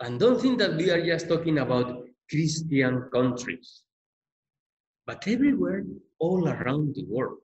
and 0.00 0.18
don't 0.18 0.40
think 0.40 0.58
that 0.58 0.76
we 0.76 0.90
are 0.90 1.04
just 1.04 1.28
talking 1.28 1.58
about 1.58 2.04
Christian 2.30 3.08
countries, 3.12 3.82
but 5.06 5.26
everywhere, 5.26 5.84
all 6.18 6.48
around 6.48 6.94
the 6.94 7.04
world, 7.06 7.38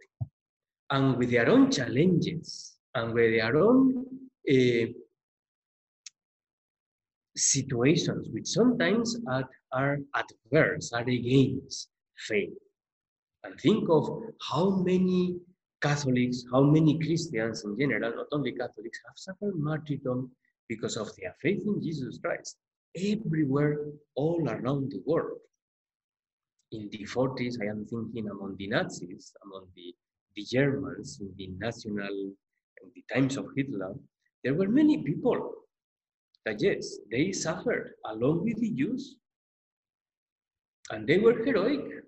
and 0.90 1.16
with 1.16 1.30
their 1.30 1.48
own 1.48 1.70
challenges 1.70 2.76
and 2.94 3.12
with 3.12 3.32
their 3.32 3.56
own 3.56 4.04
uh, 4.50 4.86
situations, 7.36 8.28
which 8.32 8.46
sometimes 8.46 9.16
are, 9.28 9.48
are 9.72 9.98
adverse, 10.14 10.92
are 10.92 11.08
against 11.08 11.88
faith. 12.16 12.54
And 13.44 13.60
think 13.60 13.88
of 13.90 14.08
how 14.48 14.70
many 14.70 15.36
Catholics, 15.82 16.44
how 16.50 16.62
many 16.62 16.98
Christians 16.98 17.64
in 17.64 17.78
general, 17.78 18.14
not 18.16 18.26
only 18.32 18.52
Catholics, 18.52 18.98
have 19.06 19.16
suffered 19.16 19.56
martyrdom 19.56 20.30
because 20.68 20.96
of 20.96 21.14
their 21.16 21.34
faith 21.40 21.62
in 21.66 21.82
Jesus 21.82 22.18
Christ 22.18 22.56
everywhere, 22.96 23.78
all 24.14 24.48
around 24.48 24.90
the 24.90 25.02
world. 25.04 25.38
In 26.72 26.88
the 26.90 27.04
40s, 27.04 27.62
I 27.62 27.66
am 27.66 27.86
thinking 27.86 28.28
among 28.28 28.56
the 28.58 28.68
Nazis, 28.68 29.32
among 29.44 29.66
the, 29.74 29.94
the 30.34 30.44
Germans, 30.44 31.20
in 31.20 31.32
the 31.36 31.48
national, 31.58 32.34
in 32.82 32.90
the 32.94 33.04
times 33.12 33.36
of 33.36 33.46
Hitler, 33.56 33.94
there 34.42 34.54
were 34.54 34.68
many 34.68 35.02
people 35.02 35.52
that, 36.44 36.60
yes, 36.60 36.98
they 37.10 37.32
suffered 37.32 37.92
along 38.06 38.44
with 38.44 38.60
the 38.60 38.70
Jews, 38.70 39.16
and 40.90 41.06
they 41.06 41.18
were 41.18 41.44
heroic, 41.44 42.04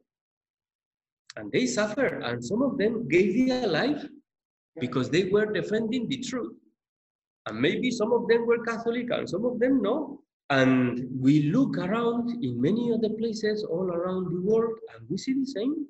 and 1.36 1.52
they 1.52 1.66
suffered, 1.66 2.22
and 2.22 2.44
some 2.44 2.62
of 2.62 2.78
them 2.78 3.08
gave 3.08 3.46
their 3.46 3.66
life 3.66 4.04
because 4.80 5.10
they 5.10 5.24
were 5.24 5.52
defending 5.52 6.08
the 6.08 6.18
truth. 6.18 6.54
And 7.46 7.60
maybe 7.60 7.90
some 7.90 8.12
of 8.12 8.28
them 8.28 8.46
were 8.46 8.64
Catholic 8.64 9.08
and 9.10 9.28
some 9.28 9.44
of 9.44 9.58
them 9.58 9.82
no. 9.82 10.20
And 10.50 11.06
we 11.20 11.50
look 11.50 11.76
around 11.76 12.42
in 12.42 12.60
many 12.60 12.92
other 12.92 13.10
places 13.10 13.64
all 13.64 13.90
around 13.90 14.32
the 14.32 14.40
world 14.40 14.78
and 14.94 15.08
we 15.08 15.18
see 15.18 15.34
the 15.34 15.46
same 15.46 15.86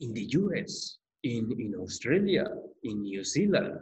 in 0.00 0.12
the 0.14 0.26
US, 0.38 0.98
in, 1.24 1.50
in 1.58 1.74
Australia, 1.80 2.46
in 2.84 3.02
New 3.02 3.24
Zealand, 3.24 3.78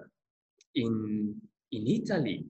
in, 0.75 1.35
in 1.73 1.87
Italy. 1.87 2.47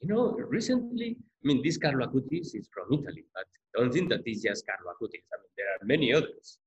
You 0.00 0.08
know, 0.08 0.32
recently, 0.32 1.16
I 1.44 1.48
mean, 1.48 1.62
this 1.62 1.76
Carlo 1.76 2.06
Acutis 2.06 2.54
is 2.54 2.68
from 2.72 2.92
Italy, 2.92 3.24
but 3.34 3.46
don't 3.74 3.92
think 3.92 4.08
that 4.10 4.20
it's 4.24 4.42
just 4.42 4.64
Carlo 4.66 4.92
Acutis. 4.94 5.26
I 5.32 5.36
mean, 5.42 5.52
there 5.56 5.66
are 5.74 5.84
many 5.84 6.12
others. 6.12 6.58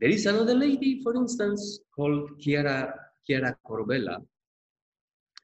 There 0.00 0.10
is 0.10 0.26
another 0.26 0.54
lady, 0.54 1.02
for 1.02 1.16
instance, 1.16 1.80
called 1.94 2.38
Chiara, 2.38 2.94
Chiara 3.26 3.56
Corbella, 3.66 4.22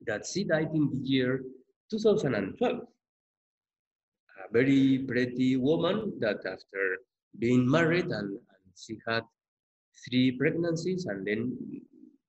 that 0.06 0.26
she 0.26 0.44
died 0.44 0.70
in 0.72 0.88
the 0.90 0.98
year 0.98 1.42
2012. 1.90 2.80
A 4.42 4.52
very 4.52 5.04
pretty 5.06 5.56
woman 5.56 6.18
that 6.20 6.38
after 6.46 6.98
being 7.38 7.68
married 7.70 8.06
and, 8.06 8.30
and 8.30 8.64
she 8.76 8.98
had 9.06 9.22
three 10.04 10.32
pregnancies 10.32 11.06
and 11.06 11.26
then 11.26 11.56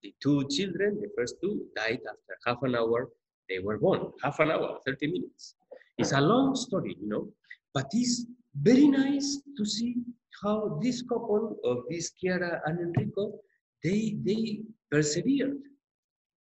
the 0.03 0.13
two 0.21 0.47
children, 0.49 1.01
the 1.01 1.09
first 1.17 1.35
two, 1.41 1.65
died 1.75 2.01
after 2.07 2.33
half 2.45 2.61
an 2.63 2.75
hour 2.75 3.09
they 3.49 3.59
were 3.59 3.77
born. 3.77 4.11
Half 4.23 4.39
an 4.39 4.51
hour, 4.51 4.79
30 4.85 5.07
minutes. 5.07 5.55
It's 5.97 6.11
a 6.11 6.21
long 6.21 6.55
story, 6.55 6.95
you 6.99 7.07
know, 7.07 7.29
but 7.73 7.87
it's 7.91 8.25
very 8.61 8.87
nice 8.87 9.41
to 9.57 9.65
see 9.65 9.95
how 10.43 10.79
this 10.81 11.01
couple 11.01 11.57
of 11.63 11.83
this 11.89 12.11
Chiara 12.11 12.61
and 12.65 12.79
Enrico, 12.79 13.39
they 13.83 14.17
they 14.23 14.61
persevered 14.91 15.57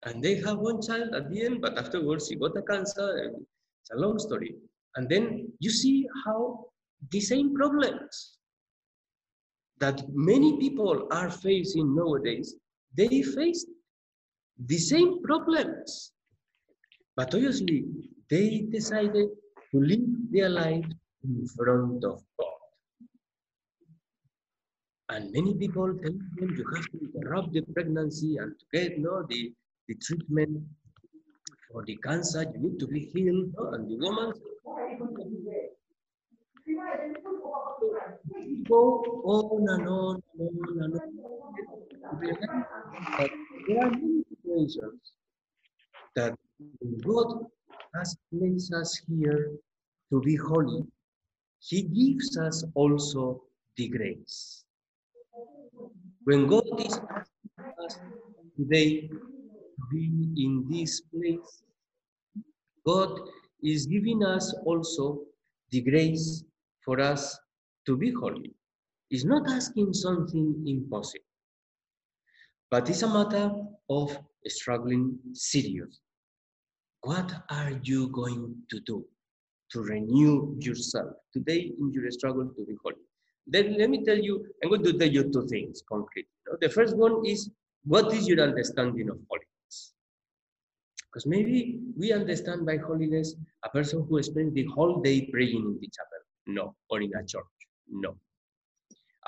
and 0.04 0.22
they 0.22 0.36
have 0.36 0.58
one 0.58 0.82
child 0.82 1.14
at 1.14 1.30
the 1.30 1.44
end, 1.44 1.60
but 1.60 1.78
afterwards 1.78 2.28
he 2.28 2.36
got 2.36 2.56
a 2.56 2.62
cancer. 2.62 3.32
It's 3.80 3.90
a 3.92 3.96
long 3.96 4.18
story. 4.18 4.54
And 4.96 5.08
then 5.08 5.52
you 5.58 5.70
see 5.70 6.06
how 6.24 6.66
the 7.10 7.20
same 7.20 7.54
problems 7.54 8.38
that 9.80 10.02
many 10.12 10.56
people 10.58 11.08
are 11.10 11.30
facing 11.30 11.94
nowadays, 11.94 12.54
they 12.96 13.22
face 13.22 13.66
the 14.66 14.78
same 14.78 15.22
problems. 15.22 16.12
But 17.16 17.34
obviously, 17.34 17.86
they 18.30 18.66
decided 18.70 19.28
to 19.72 19.80
live 19.80 20.06
their 20.30 20.48
life 20.48 20.86
in 21.24 21.46
front 21.56 22.04
of 22.04 22.22
God. 22.38 22.48
And 25.10 25.32
many 25.32 25.54
people 25.54 25.86
tell 26.02 26.12
them 26.12 26.56
you 26.56 26.64
have 26.74 26.86
to 26.92 27.10
interrupt 27.14 27.52
the 27.52 27.62
pregnancy 27.62 28.36
and 28.36 28.54
to 28.58 28.64
get 28.72 28.96
you 28.96 29.04
know, 29.04 29.24
the 29.28 29.52
the 29.88 29.94
treatment 29.96 30.62
for 31.74 31.84
the 31.84 31.96
cancer, 31.96 32.42
you 32.54 32.60
need 32.60 32.78
to 32.78 32.86
be 32.86 33.00
healed, 33.12 33.52
and 33.72 33.90
the 33.90 33.96
woman 33.96 34.32
go 38.68 39.02
on 39.24 39.68
and 39.74 39.88
on 39.88 40.22
and 40.38 40.58
on 40.68 40.82
and 40.84 40.94
on. 40.94 41.10
But 43.18 43.30
there 43.66 43.84
are 43.84 43.90
many 43.90 44.22
situations 44.30 45.00
that 46.14 46.38
God 47.04 47.46
has 47.96 48.16
placed 48.30 48.72
us 48.72 49.02
here 49.08 49.50
to 50.10 50.20
be 50.20 50.36
holy. 50.36 50.84
He 51.58 51.82
gives 51.82 52.38
us 52.38 52.64
also 52.74 53.42
the 53.76 53.88
grace. 53.88 54.64
When 56.22 56.46
God 56.46 56.68
is 56.78 57.00
asking 57.10 57.84
us 57.84 57.98
today 58.56 59.08
to 59.08 59.82
be 59.90 60.44
in 60.44 60.66
this 60.70 61.00
place. 61.00 61.63
God 62.86 63.20
is 63.62 63.86
giving 63.86 64.22
us 64.22 64.54
also 64.64 65.20
the 65.70 65.80
grace 65.82 66.44
for 66.84 67.00
us 67.00 67.38
to 67.86 67.96
be 67.96 68.12
holy. 68.12 68.52
It's 69.10 69.24
not 69.24 69.48
asking 69.48 69.92
something 69.94 70.64
impossible, 70.66 71.24
but 72.70 72.88
it's 72.88 73.02
a 73.02 73.08
matter 73.08 73.50
of 73.88 74.16
struggling 74.46 75.18
serious. 75.32 76.00
What 77.02 77.32
are 77.50 77.72
you 77.82 78.08
going 78.08 78.54
to 78.70 78.80
do 78.80 79.04
to 79.72 79.82
renew 79.82 80.56
yourself 80.58 81.12
today 81.32 81.72
in 81.78 81.92
your 81.92 82.10
struggle 82.10 82.46
to 82.46 82.64
be 82.64 82.74
holy? 82.82 82.96
Then 83.46 83.76
let 83.78 83.90
me 83.90 84.04
tell 84.04 84.18
you, 84.18 84.46
I'm 84.62 84.70
going 84.70 84.84
to 84.84 84.98
tell 84.98 85.08
you 85.08 85.30
two 85.30 85.46
things 85.46 85.82
concrete. 85.90 86.26
The 86.60 86.68
first 86.68 86.96
one 86.96 87.26
is 87.26 87.50
what 87.84 88.12
is 88.12 88.26
your 88.26 88.40
understanding 88.40 89.10
of 89.10 89.18
holiness? 89.28 89.53
Because 91.14 91.26
maybe 91.26 91.78
we 91.96 92.12
understand 92.12 92.66
by 92.66 92.76
holiness 92.76 93.36
a 93.64 93.68
person 93.68 94.04
who 94.08 94.20
spends 94.20 94.52
the 94.52 94.64
whole 94.64 95.00
day 95.00 95.28
praying 95.30 95.62
in 95.64 95.78
the 95.80 95.88
chapel. 95.88 96.18
No. 96.48 96.74
Or 96.90 97.00
in 97.00 97.12
a 97.14 97.24
church. 97.24 97.44
No. 97.88 98.16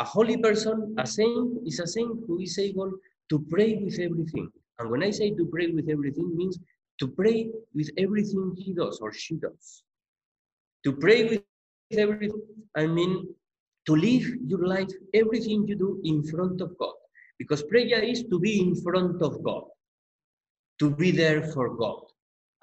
A 0.01 0.05
holy 0.05 0.37
person, 0.37 0.97
a 0.99 1.07
saint, 1.07 1.59
is 1.65 1.79
a 1.79 1.87
saint 1.87 2.25
who 2.27 2.41
is 2.41 2.59
able 2.59 2.91
to 3.31 3.47
pray 3.49 3.77
with 3.77 4.01
everything. 4.01 4.51
And 4.81 4.91
when 4.91 5.05
I 5.05 5.13
say 5.13 5.31
to 5.31 5.47
pray 5.47 5.69
with 5.69 5.89
everything, 5.89 6.37
means 6.37 6.59
to 6.99 7.07
pray 7.07 7.51
with 7.73 7.89
everything 7.97 8.55
he 8.57 8.73
does 8.75 8.99
or 9.01 9.13
she 9.13 9.37
does. 9.37 9.85
To 10.85 10.93
pray 10.93 11.29
with 11.29 11.43
everything, 11.93 12.43
I 12.75 12.87
mean 12.87 13.29
to 13.87 13.95
live 13.95 14.25
your 14.45 14.67
life, 14.67 14.91
everything 15.15 15.69
you 15.69 15.77
do 15.77 16.01
in 16.03 16.25
front 16.25 16.61
of 16.61 16.77
God. 16.79 16.95
Because 17.39 17.63
prayer 17.63 18.03
is 18.03 18.25
to 18.25 18.41
be 18.41 18.61
in 18.61 18.75
front 18.75 19.23
of 19.23 19.41
God, 19.45 19.65
to 20.79 20.91
be 20.91 21.11
there 21.11 21.43
for 21.53 21.77
God. 21.77 22.03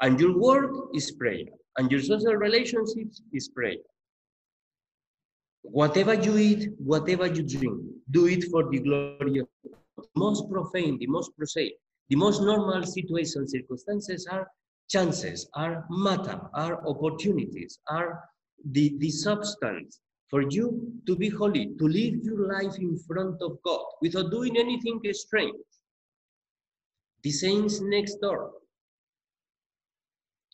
And 0.02 0.20
your 0.20 0.38
work 0.38 0.72
is 0.94 1.12
prayer, 1.12 1.46
and 1.78 1.92
your 1.92 2.02
social 2.02 2.36
relationships 2.36 3.22
is 3.32 3.50
prayer. 3.50 3.78
Whatever 5.62 6.14
you 6.14 6.38
eat, 6.38 6.72
whatever 6.78 7.28
you 7.28 7.44
drink, 7.44 7.82
do 8.12 8.28
it 8.28 8.44
for 8.52 8.70
the 8.70 8.80
glory 8.80 9.40
of 9.40 9.48
God. 9.64 9.80
The 9.98 10.04
most 10.16 10.50
profane, 10.50 10.98
the 11.00 11.08
most 11.08 11.32
prosaic, 11.38 11.74
the 12.10 12.18
most 12.18 12.42
normal 12.42 12.84
situations, 12.84 13.52
circumstances 13.52 14.28
are 14.30 14.48
chances, 14.90 15.48
are 15.56 15.86
matter, 15.90 16.40
are 16.54 16.86
opportunities, 16.88 17.80
are 17.88 18.24
the, 18.72 18.96
the 18.98 19.10
substance 19.10 20.00
for 20.30 20.42
you 20.50 20.92
to 21.06 21.16
be 21.16 21.30
holy, 21.30 21.74
to 21.78 21.88
live 21.88 22.16
your 22.24 22.48
life 22.48 22.78
in 22.78 22.98
front 23.08 23.42
of 23.42 23.58
God 23.64 23.86
without 24.02 24.32
doing 24.32 24.58
anything 24.58 25.00
strange. 25.12 25.56
The 27.24 27.32
saints 27.32 27.80
next 27.82 28.16
door. 28.22 28.52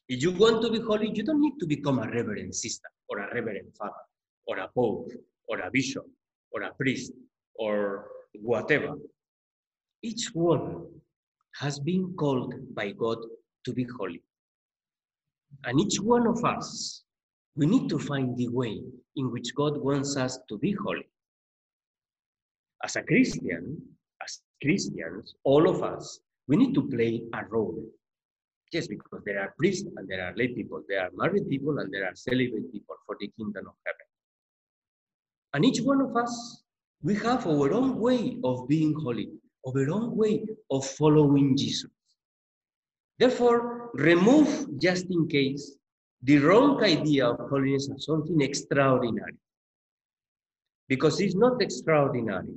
If 0.07 0.21
you 0.21 0.31
want 0.31 0.61
to 0.61 0.71
be 0.71 0.79
holy, 0.79 1.11
you 1.13 1.23
don't 1.23 1.41
need 1.41 1.59
to 1.59 1.67
become 1.67 1.99
a 1.99 2.09
reverend 2.09 2.53
sister 2.53 2.89
or 3.09 3.19
a 3.19 3.33
reverend 3.33 3.75
father 3.77 4.05
or 4.47 4.57
a 4.59 4.67
pope 4.67 5.11
or 5.47 5.59
a 5.59 5.69
bishop 5.71 6.05
or 6.51 6.63
a 6.63 6.73
priest 6.73 7.11
or 7.55 8.07
whatever. 8.41 8.95
Each 10.03 10.29
one 10.33 10.85
has 11.59 11.79
been 11.79 12.13
called 12.13 12.53
by 12.75 12.91
God 12.91 13.17
to 13.65 13.73
be 13.73 13.85
holy. 13.97 14.23
And 15.65 15.79
each 15.79 15.99
one 15.99 16.27
of 16.27 16.43
us, 16.45 17.03
we 17.55 17.65
need 17.65 17.89
to 17.89 17.99
find 17.99 18.37
the 18.37 18.47
way 18.47 18.81
in 19.15 19.31
which 19.31 19.53
God 19.55 19.77
wants 19.77 20.15
us 20.17 20.37
to 20.47 20.57
be 20.57 20.73
holy. 20.73 21.07
As 22.83 22.95
a 22.95 23.03
Christian, 23.03 23.81
as 24.23 24.39
Christians, 24.61 25.33
all 25.43 25.67
of 25.67 25.83
us, 25.83 26.19
we 26.49 26.57
need 26.57 26.73
to 26.73 26.81
play 26.89 27.21
a 27.33 27.45
role. 27.45 27.79
Yes, 28.73 28.87
because 28.87 29.21
there 29.23 29.39
are 29.39 29.53
priests 29.57 29.87
and 29.95 30.07
there 30.09 30.23
are 30.25 30.33
lay 30.35 30.47
people, 30.49 30.81
there 30.89 31.03
are 31.05 31.11
married 31.15 31.47
people 31.47 31.77
and 31.77 31.93
there 31.93 32.05
are 32.05 32.15
celibate 32.15 32.71
people 32.71 32.95
for 33.05 33.15
the 33.19 33.31
kingdom 33.37 33.67
of 33.67 33.75
heaven. 33.85 34.07
And 35.53 35.63
each 35.63 35.81
one 35.81 36.01
of 36.01 36.15
us, 36.17 36.63
we 37.01 37.13
have 37.15 37.45
our 37.47 37.71
own 37.71 37.99
way 37.99 38.37
of 38.43 38.67
being 38.67 38.93
holy, 38.93 39.29
our 39.67 39.89
own 39.89 40.15
way 40.15 40.43
of 40.71 40.85
following 40.85 41.55
Jesus. 41.55 41.91
Therefore, 43.19 43.91
remove, 43.93 44.79
just 44.79 45.05
in 45.09 45.27
case, 45.27 45.77
the 46.23 46.39
wrong 46.39 46.83
idea 46.83 47.27
of 47.27 47.49
holiness 47.49 47.89
as 47.95 48.05
something 48.05 48.41
extraordinary. 48.41 49.37
Because 50.87 51.19
it's 51.21 51.35
not 51.35 51.61
extraordinary. 51.61 52.55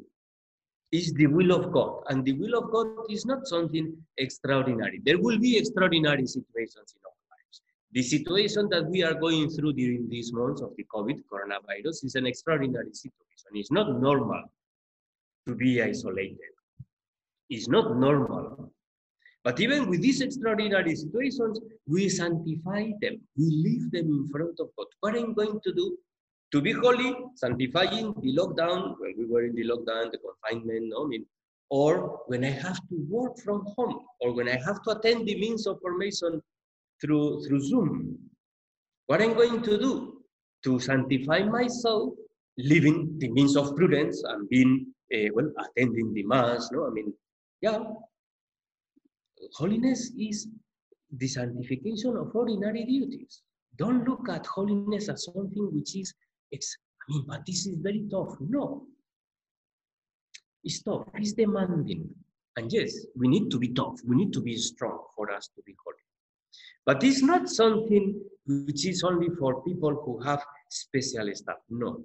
It's 0.93 1.13
the 1.15 1.27
will 1.27 1.53
of 1.53 1.73
God. 1.73 2.03
And 2.09 2.25
the 2.25 2.35
will 2.35 2.59
of 2.59 2.71
God 2.71 2.87
is 3.11 3.25
not 3.25 3.47
something 3.47 3.97
extraordinary. 4.19 5.01
There 5.05 5.19
will 5.19 5.39
be 5.39 5.57
extraordinary 5.57 6.27
situations 6.27 6.95
in 6.95 7.03
our 7.07 7.17
lives. 7.33 7.63
The 7.93 8.03
situation 8.03 8.69
that 8.71 8.87
we 8.87 9.03
are 9.03 9.15
going 9.15 9.51
through 9.51 9.73
during 9.73 10.09
these 10.09 10.33
months 10.33 10.61
of 10.61 10.77
the 10.77 10.85
COVID 10.95 11.23
coronavirus 11.33 12.05
is 12.05 12.15
an 12.15 12.27
extraordinary 12.27 12.93
situation. 12.93 13.51
It's 13.55 13.73
not 13.73 14.01
normal 14.01 14.43
to 15.49 15.55
be 15.55 15.83
isolated. 15.83 16.39
It's 17.49 17.69
not 17.69 17.97
normal 17.97 18.73
but 19.45 19.59
even 19.59 19.89
with 19.89 20.03
these 20.03 20.21
extraordinary 20.21 20.95
situations, 20.95 21.59
we 21.87 22.09
sanctify 22.09 22.91
them. 23.01 23.21
We 23.37 23.47
leave 23.51 23.91
them 23.91 24.07
in 24.07 24.29
front 24.29 24.61
of 24.61 24.69
God. 24.77 24.87
What 25.01 25.17
I'm 25.17 25.35
going 25.35 25.61
to 25.65 25.73
do 25.73 25.99
to 26.53 26.61
be 26.61 26.73
holy, 26.73 27.15
sanctifying 27.35 28.15
the 28.21 28.37
lockdown, 28.37 28.95
when 28.99 29.15
we 29.17 29.25
were 29.25 29.45
in 29.45 29.55
the 29.55 29.65
lockdown, 29.65 30.11
the 30.13 30.19
confinement, 30.19 30.89
no, 30.91 31.05
I 31.05 31.09
mean, 31.09 31.27
or 31.71 32.21
when 32.27 32.45
I 32.45 32.51
have 32.51 32.77
to 32.77 33.07
work 33.09 33.39
from 33.39 33.65
home, 33.77 34.01
or 34.21 34.35
when 34.35 34.49
I 34.49 34.59
have 34.67 34.83
to 34.83 34.91
attend 34.91 35.27
the 35.27 35.39
means 35.41 35.67
of 35.67 35.81
formation 35.81 36.43
through, 37.01 37.45
through 37.45 37.61
Zoom. 37.61 38.19
What 39.07 39.23
I'm 39.23 39.33
going 39.33 39.63
to 39.63 39.79
do 39.79 40.23
to 40.65 40.79
sanctify 40.79 41.41
myself, 41.45 42.13
living 42.59 43.17
the 43.19 43.31
means 43.31 43.57
of 43.57 43.75
prudence 43.75 44.23
and 44.23 44.49
being, 44.51 44.87
uh, 45.15 45.29
well, 45.33 45.51
attending 45.59 46.13
the 46.13 46.23
mass, 46.25 46.69
no, 46.71 46.87
I 46.87 46.91
mean, 46.91 47.15
yeah, 47.63 47.79
holiness 49.55 50.13
is 50.19 50.49
the 51.17 51.29
sanctification 51.29 52.17
of 52.17 52.31
ordinary 52.35 52.85
duties. 52.85 53.41
Don't 53.77 54.07
look 54.07 54.29
at 54.29 54.47
holiness 54.47 55.09
as 55.09 55.25
something 55.25 55.71
which 55.73 55.97
is, 55.97 56.13
I 56.55 56.59
mean, 57.13 57.25
but 57.27 57.47
this 57.47 57.67
is 57.67 57.77
very 57.77 58.05
tough. 58.11 58.37
No. 58.41 58.87
It's 60.65 60.83
tough, 60.83 61.09
it's 61.15 61.33
demanding. 61.33 62.09
And 62.57 62.71
yes, 62.73 63.07
we 63.17 63.29
need 63.29 63.51
to 63.51 63.59
be 63.59 63.69
tough, 63.69 63.99
we 64.07 64.17
need 64.17 64.33
to 64.35 64.41
be 64.41 64.57
strong 64.57 64.99
for 65.17 65.33
us 65.33 65.49
to 65.57 65.63
be 65.67 65.75
holy. 65.85 65.97
But 66.85 67.03
it's 67.03 67.23
not 67.23 67.49
something 67.49 68.21
which 68.47 68.87
is 68.87 69.03
only 69.03 69.29
for 69.39 69.63
people 69.63 69.95
who 70.05 70.21
have 70.21 70.43
special 70.69 71.31
stuff. 71.35 71.59
No. 71.71 72.05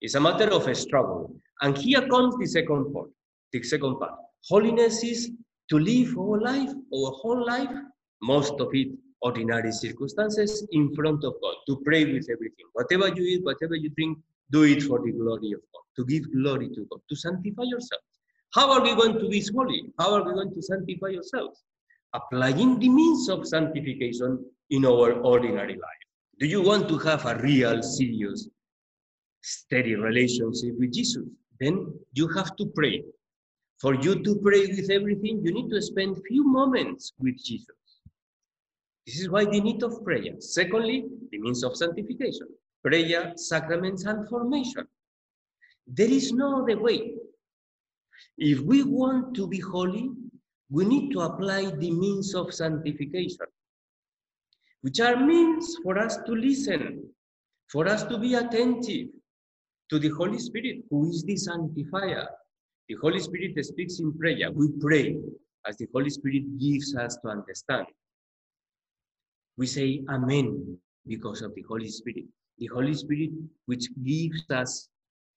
It's 0.00 0.14
a 0.14 0.20
matter 0.20 0.50
of 0.52 0.66
a 0.68 0.74
struggle. 0.74 1.34
And 1.60 1.76
here 1.76 2.06
comes 2.08 2.36
the 2.38 2.46
second 2.46 2.92
part. 2.92 3.10
The 3.52 3.62
second 3.62 3.98
part. 3.98 4.12
Holiness 4.48 5.02
is 5.02 5.30
to 5.70 5.78
live 5.78 6.16
our 6.16 6.40
life, 6.40 6.70
our 6.70 7.10
whole 7.10 7.44
life, 7.44 7.70
most 8.22 8.54
of 8.60 8.68
it 8.72 8.88
ordinary 9.20 9.72
circumstances, 9.72 10.66
in 10.72 10.94
front 10.94 11.24
of 11.24 11.34
God, 11.42 11.54
to 11.68 11.80
pray 11.84 12.04
with 12.04 12.28
everything. 12.30 12.66
Whatever 12.72 13.08
you 13.08 13.22
eat, 13.22 13.44
whatever 13.44 13.74
you 13.74 13.90
drink, 13.90 14.18
do 14.50 14.62
it 14.62 14.82
for 14.82 15.00
the 15.00 15.12
glory 15.12 15.52
of 15.52 15.60
God, 15.72 15.84
to 15.96 16.04
give 16.06 16.32
glory 16.32 16.68
to 16.70 16.86
God, 16.90 17.00
to 17.08 17.16
sanctify 17.16 17.64
yourselves. 17.64 18.04
How 18.54 18.70
are 18.72 18.82
we 18.82 18.94
going 18.94 19.18
to 19.18 19.28
be 19.28 19.44
holy? 19.54 19.92
How 19.98 20.14
are 20.14 20.24
we 20.24 20.32
going 20.32 20.54
to 20.54 20.62
sanctify 20.62 21.14
ourselves? 21.16 21.62
Applying 22.14 22.78
the 22.78 22.88
means 22.88 23.28
of 23.28 23.46
sanctification 23.46 24.44
in 24.70 24.86
our 24.86 25.12
ordinary 25.20 25.74
life. 25.74 26.06
Do 26.38 26.46
you 26.46 26.62
want 26.62 26.88
to 26.88 26.98
have 26.98 27.26
a 27.26 27.36
real, 27.36 27.82
serious, 27.82 28.48
steady 29.42 29.96
relationship 29.96 30.78
with 30.78 30.92
Jesus? 30.94 31.24
Then 31.60 31.92
you 32.14 32.28
have 32.28 32.56
to 32.56 32.66
pray 32.66 33.04
for 33.80 33.94
you 33.94 34.22
to 34.24 34.34
pray 34.36 34.66
with 34.66 34.90
everything, 34.90 35.40
you 35.44 35.52
need 35.52 35.70
to 35.70 35.80
spend 35.80 36.16
few 36.26 36.44
moments 36.44 37.12
with 37.18 37.36
Jesus. 37.42 37.77
This 39.08 39.20
is 39.20 39.30
why 39.30 39.46
the 39.46 39.58
need 39.58 39.82
of 39.82 40.04
prayer. 40.04 40.34
Secondly, 40.38 41.06
the 41.32 41.38
means 41.38 41.64
of 41.64 41.74
sanctification. 41.74 42.46
Prayer, 42.84 43.32
sacraments, 43.36 44.04
and 44.04 44.28
formation. 44.28 44.86
There 45.86 46.10
is 46.10 46.34
no 46.34 46.62
other 46.62 46.78
way. 46.78 47.14
If 48.36 48.60
we 48.60 48.82
want 48.82 49.34
to 49.36 49.46
be 49.46 49.60
holy, 49.60 50.10
we 50.70 50.84
need 50.84 51.10
to 51.12 51.20
apply 51.20 51.70
the 51.70 51.90
means 51.90 52.34
of 52.34 52.52
sanctification, 52.52 53.46
which 54.82 55.00
are 55.00 55.16
means 55.16 55.78
for 55.82 55.96
us 55.98 56.18
to 56.26 56.32
listen, 56.32 57.08
for 57.72 57.88
us 57.88 58.02
to 58.04 58.18
be 58.18 58.34
attentive 58.34 59.08
to 59.88 59.98
the 59.98 60.10
Holy 60.10 60.38
Spirit, 60.38 60.84
who 60.90 61.08
is 61.08 61.22
the 61.22 61.36
sanctifier, 61.36 62.28
the 62.90 62.96
Holy 63.00 63.20
Spirit 63.20 63.64
speaks 63.64 64.00
in 64.00 64.12
prayer. 64.18 64.52
We 64.52 64.68
pray 64.78 65.16
as 65.66 65.78
the 65.78 65.88
Holy 65.94 66.10
Spirit 66.10 66.58
gives 66.58 66.94
us 66.94 67.16
to 67.22 67.28
understand. 67.28 67.86
We 69.58 69.66
say 69.66 70.04
Amen 70.08 70.78
because 71.04 71.42
of 71.42 71.52
the 71.56 71.62
Holy 71.62 71.88
Spirit. 71.88 72.26
The 72.58 72.68
Holy 72.68 72.94
Spirit, 72.94 73.30
which 73.66 73.88
gives 74.04 74.48
us, 74.50 74.88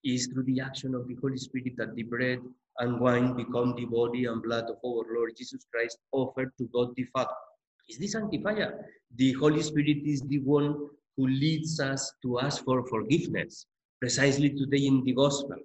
is 0.04 0.28
through 0.28 0.44
the 0.44 0.60
action 0.60 0.94
of 0.94 1.08
the 1.08 1.16
Holy 1.20 1.36
Spirit 1.36 1.76
that 1.76 1.96
the 1.96 2.04
bread 2.04 2.38
and 2.78 3.00
wine 3.00 3.34
become 3.34 3.74
the 3.74 3.84
body 3.84 4.26
and 4.26 4.40
blood 4.40 4.70
of 4.70 4.76
our 4.86 5.04
Lord 5.12 5.32
Jesus 5.36 5.66
Christ 5.72 5.98
offered 6.12 6.52
to 6.58 6.68
God 6.72 6.94
the 6.94 7.02
Father. 7.12 7.34
Is 7.88 7.98
the 7.98 8.06
sanctifier. 8.06 8.86
The 9.16 9.32
Holy 9.32 9.60
Spirit 9.60 9.98
is 10.04 10.22
the 10.22 10.38
one 10.38 10.88
who 11.16 11.26
leads 11.26 11.80
us 11.80 12.12
to 12.22 12.38
ask 12.38 12.64
for 12.64 12.86
forgiveness. 12.86 13.66
Precisely 14.00 14.50
today 14.50 14.86
in 14.86 15.02
the 15.02 15.14
Gospel, 15.14 15.56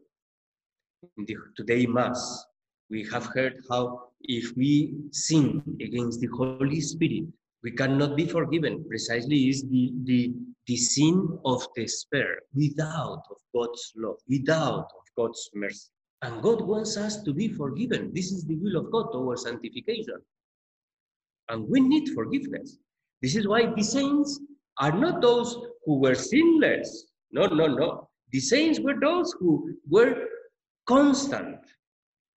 in 1.18 1.26
the 1.26 1.36
today 1.56 1.86
Mass, 1.86 2.44
we 2.90 3.08
have 3.12 3.28
heard 3.28 3.60
how 3.70 4.10
if 4.22 4.58
we 4.58 4.96
sin 5.12 5.62
against 5.80 6.22
the 6.22 6.28
Holy 6.28 6.82
Spirit, 6.82 7.26
we 7.68 7.72
cannot 7.72 8.16
be 8.16 8.26
forgiven. 8.26 8.86
Precisely 8.88 9.50
is 9.50 9.64
the, 9.64 9.92
the, 10.06 10.34
the 10.68 10.78
sin 10.78 11.38
of 11.44 11.68
despair 11.76 12.40
without 12.56 13.24
of 13.30 13.40
God's 13.54 13.92
love, 13.98 14.16
without 14.30 14.88
of 15.00 15.06
God's 15.18 15.50
mercy. 15.54 15.90
And 16.22 16.42
God 16.42 16.62
wants 16.62 16.96
us 16.96 17.24
to 17.24 17.34
be 17.34 17.50
forgiven. 17.50 18.12
This 18.14 18.32
is 18.32 18.46
the 18.46 18.56
will 18.56 18.78
of 18.78 18.90
God 18.90 19.12
towards 19.12 19.44
sanctification. 19.44 20.16
And 21.50 21.68
we 21.68 21.82
need 21.82 22.08
forgiveness. 22.16 22.78
This 23.22 23.36
is 23.36 23.46
why 23.46 23.66
the 23.66 23.84
saints 23.84 24.40
are 24.80 24.98
not 24.98 25.22
those 25.22 25.58
who 25.86 26.00
were 26.00 26.16
sinless. 26.16 27.08
No, 27.34 27.48
no, 27.48 27.68
no. 27.68 28.10
The 28.32 28.40
saints 28.40 28.80
were 28.80 28.98
those 28.98 29.36
who 29.42 29.76
were 29.90 30.16
constant 30.88 31.58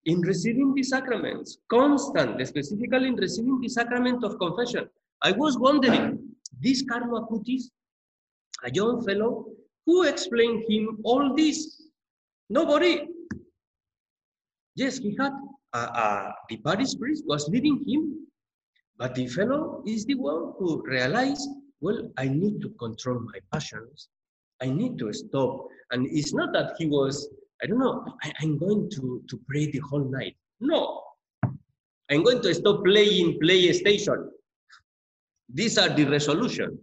in 0.07 0.23
receiving 0.23 0.75
the 0.75 0.83
sacraments, 0.83 1.59
constant, 1.71 2.45
specifically 2.49 3.07
in 3.07 3.15
receiving 3.15 3.61
the 3.61 3.69
sacrament 3.69 4.25
of 4.25 4.37
confession. 4.41 4.89
I 5.23 5.33
was 5.33 5.59
wondering, 5.59 6.19
this 6.61 6.83
Carlo 6.83 7.21
Acutis, 7.21 7.65
a 8.65 8.71
young 8.73 9.05
fellow, 9.05 9.47
who 9.87 10.05
explained 10.05 10.65
him 10.69 10.99
all 11.05 11.35
this? 11.35 11.83
Nobody. 12.49 13.07
Yes, 14.77 14.99
he 14.99 15.17
had 15.19 15.33
a, 15.75 15.79
a, 15.79 16.35
the 16.49 16.57
parish 16.59 16.95
priest 16.99 17.25
was 17.27 17.49
leading 17.49 17.85
him, 17.87 18.27
but 18.99 19.15
the 19.15 19.27
fellow 19.29 19.83
is 19.87 20.05
the 20.07 20.15
one 20.15 20.53
who 20.59 20.83
realized, 20.87 21.49
well, 21.81 22.11
I 22.17 22.29
need 22.29 22.61
to 22.63 22.71
control 22.79 23.21
my 23.21 23.41
passions. 23.53 24.09
I 24.63 24.67
need 24.67 24.99
to 24.99 25.13
stop. 25.13 25.67
And 25.91 26.07
it's 26.11 26.35
not 26.35 26.53
that 26.53 26.75
he 26.79 26.87
was, 26.87 27.29
I 27.63 27.67
don't 27.67 27.79
know, 27.79 28.05
I, 28.23 28.33
I'm 28.41 28.59
going 28.59 28.91
to, 28.91 29.23
to 29.29 29.41
pray 29.49 29.71
the 29.71 29.81
whole 29.81 30.05
night. 30.05 30.37
No. 30.61 31.03
I'm 32.11 32.23
going 32.23 32.43
to 32.43 32.55
stop 32.55 32.85
playing 32.85 33.39
PlayStation. 33.41 34.29
These 35.53 35.79
are 35.79 35.89
the 35.89 36.05
resolutions. 36.05 36.79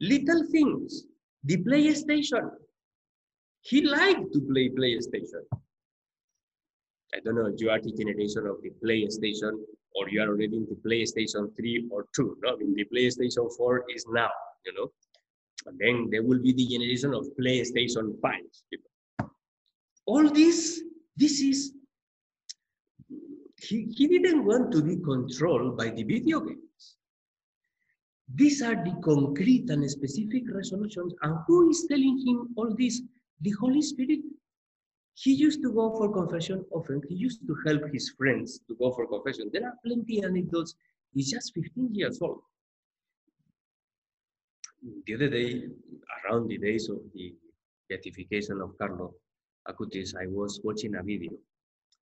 Little 0.00 0.44
things. 0.50 1.04
The 1.44 1.58
PlayStation. 1.58 2.50
He 3.60 3.82
liked 3.82 4.32
to 4.32 4.40
play 4.40 4.70
PlayStation. 4.70 5.42
I 7.14 7.20
don't 7.24 7.34
know 7.34 7.52
you 7.56 7.70
are 7.70 7.80
the 7.80 7.92
generation 7.92 8.46
of 8.46 8.56
the 8.62 8.70
PlayStation 8.82 9.52
or 9.94 10.08
you 10.08 10.22
are 10.22 10.28
already 10.28 10.56
in 10.56 10.66
the 10.66 10.76
PlayStation 10.76 11.54
3 11.56 11.88
or 11.90 12.06
2. 12.16 12.38
No, 12.42 12.54
I 12.54 12.56
mean 12.56 12.74
the 12.74 12.86
PlayStation 12.86 13.54
4 13.56 13.84
is 13.94 14.06
now, 14.08 14.30
you 14.64 14.72
know. 14.74 14.90
And 15.66 15.78
then 15.78 16.08
there 16.10 16.22
will 16.22 16.40
be 16.40 16.52
the 16.52 16.66
generation 16.66 17.12
of 17.12 17.26
PlayStation 17.38 18.18
5. 18.20 18.32
You 18.70 18.78
know. 19.18 19.30
All 20.06 20.30
this, 20.30 20.82
this 21.16 21.40
is 21.40 21.72
he, 23.60 23.86
he 23.94 24.08
didn't 24.08 24.44
want 24.44 24.72
to 24.72 24.82
be 24.82 24.96
controlled 24.96 25.76
by 25.76 25.90
the 25.90 26.02
video 26.02 26.40
games. 26.40 26.96
These 28.34 28.62
are 28.62 28.74
the 28.74 28.94
concrete 29.04 29.68
and 29.68 29.88
specific 29.90 30.44
resolutions. 30.52 31.12
And 31.22 31.38
who 31.46 31.70
is 31.70 31.86
telling 31.88 32.18
him 32.26 32.48
all 32.56 32.74
this? 32.78 33.02
The 33.40 33.50
Holy 33.60 33.82
Spirit. 33.82 34.20
He 35.14 35.34
used 35.34 35.60
to 35.62 35.72
go 35.72 35.94
for 35.96 36.10
confession 36.10 36.64
often. 36.70 37.02
He 37.08 37.14
used 37.14 37.46
to 37.46 37.56
help 37.66 37.82
his 37.92 38.10
friends 38.16 38.60
to 38.68 38.74
go 38.76 38.92
for 38.92 39.06
confession. 39.06 39.50
There 39.52 39.66
are 39.66 39.74
plenty 39.84 40.24
anecdotes. 40.24 40.74
He's 41.12 41.30
just 41.30 41.52
15 41.54 41.94
years 41.94 42.22
old. 42.22 42.40
The 45.06 45.14
other 45.14 45.28
day, 45.28 45.64
around 46.24 46.48
the 46.48 46.58
days 46.58 46.88
of 46.88 47.00
the 47.14 47.34
beatification 47.88 48.60
of 48.62 48.76
Carlo 48.78 49.14
Acutis, 49.68 50.14
I 50.16 50.26
was 50.26 50.60
watching 50.64 50.94
a 50.94 51.02
video. 51.02 51.32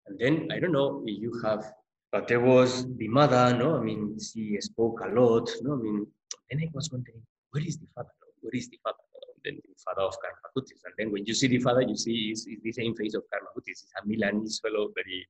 And 0.06 0.18
then, 0.18 0.48
I 0.52 0.60
don't 0.60 0.72
know 0.72 1.02
if 1.04 1.20
you 1.20 1.40
have, 1.44 1.72
but 2.12 2.28
there 2.28 2.40
was 2.40 2.86
the 2.96 3.08
mother, 3.08 3.56
no? 3.56 3.76
I 3.76 3.80
mean, 3.82 4.16
she 4.18 4.56
spoke 4.60 5.00
a 5.04 5.08
lot, 5.08 5.50
no? 5.62 5.74
I 5.74 5.76
mean, 5.76 6.06
then 6.50 6.60
I 6.62 6.68
was 6.72 6.90
wondering, 6.90 7.22
where 7.50 7.64
is 7.64 7.78
the 7.78 7.86
father? 7.94 8.10
Where 8.40 8.54
is 8.54 8.68
the 8.68 8.78
father? 8.82 8.98
then 9.44 9.56
the 9.56 9.74
father 9.84 10.02
of 10.02 10.14
Carlo 10.20 10.36
Acutis. 10.46 10.80
And 10.84 10.94
then 10.98 11.12
when 11.12 11.24
you 11.24 11.34
see 11.34 11.48
the 11.48 11.60
father, 11.60 11.82
you 11.82 11.96
see 11.96 12.30
it's, 12.30 12.44
the 12.44 12.72
same 12.72 12.94
face 12.94 13.14
of 13.14 13.22
Carlo 13.32 13.46
Acutis. 13.48 13.82
It's 13.84 13.92
a 14.02 14.06
Milanese 14.06 14.60
fellow, 14.60 14.92
very, 14.94 15.26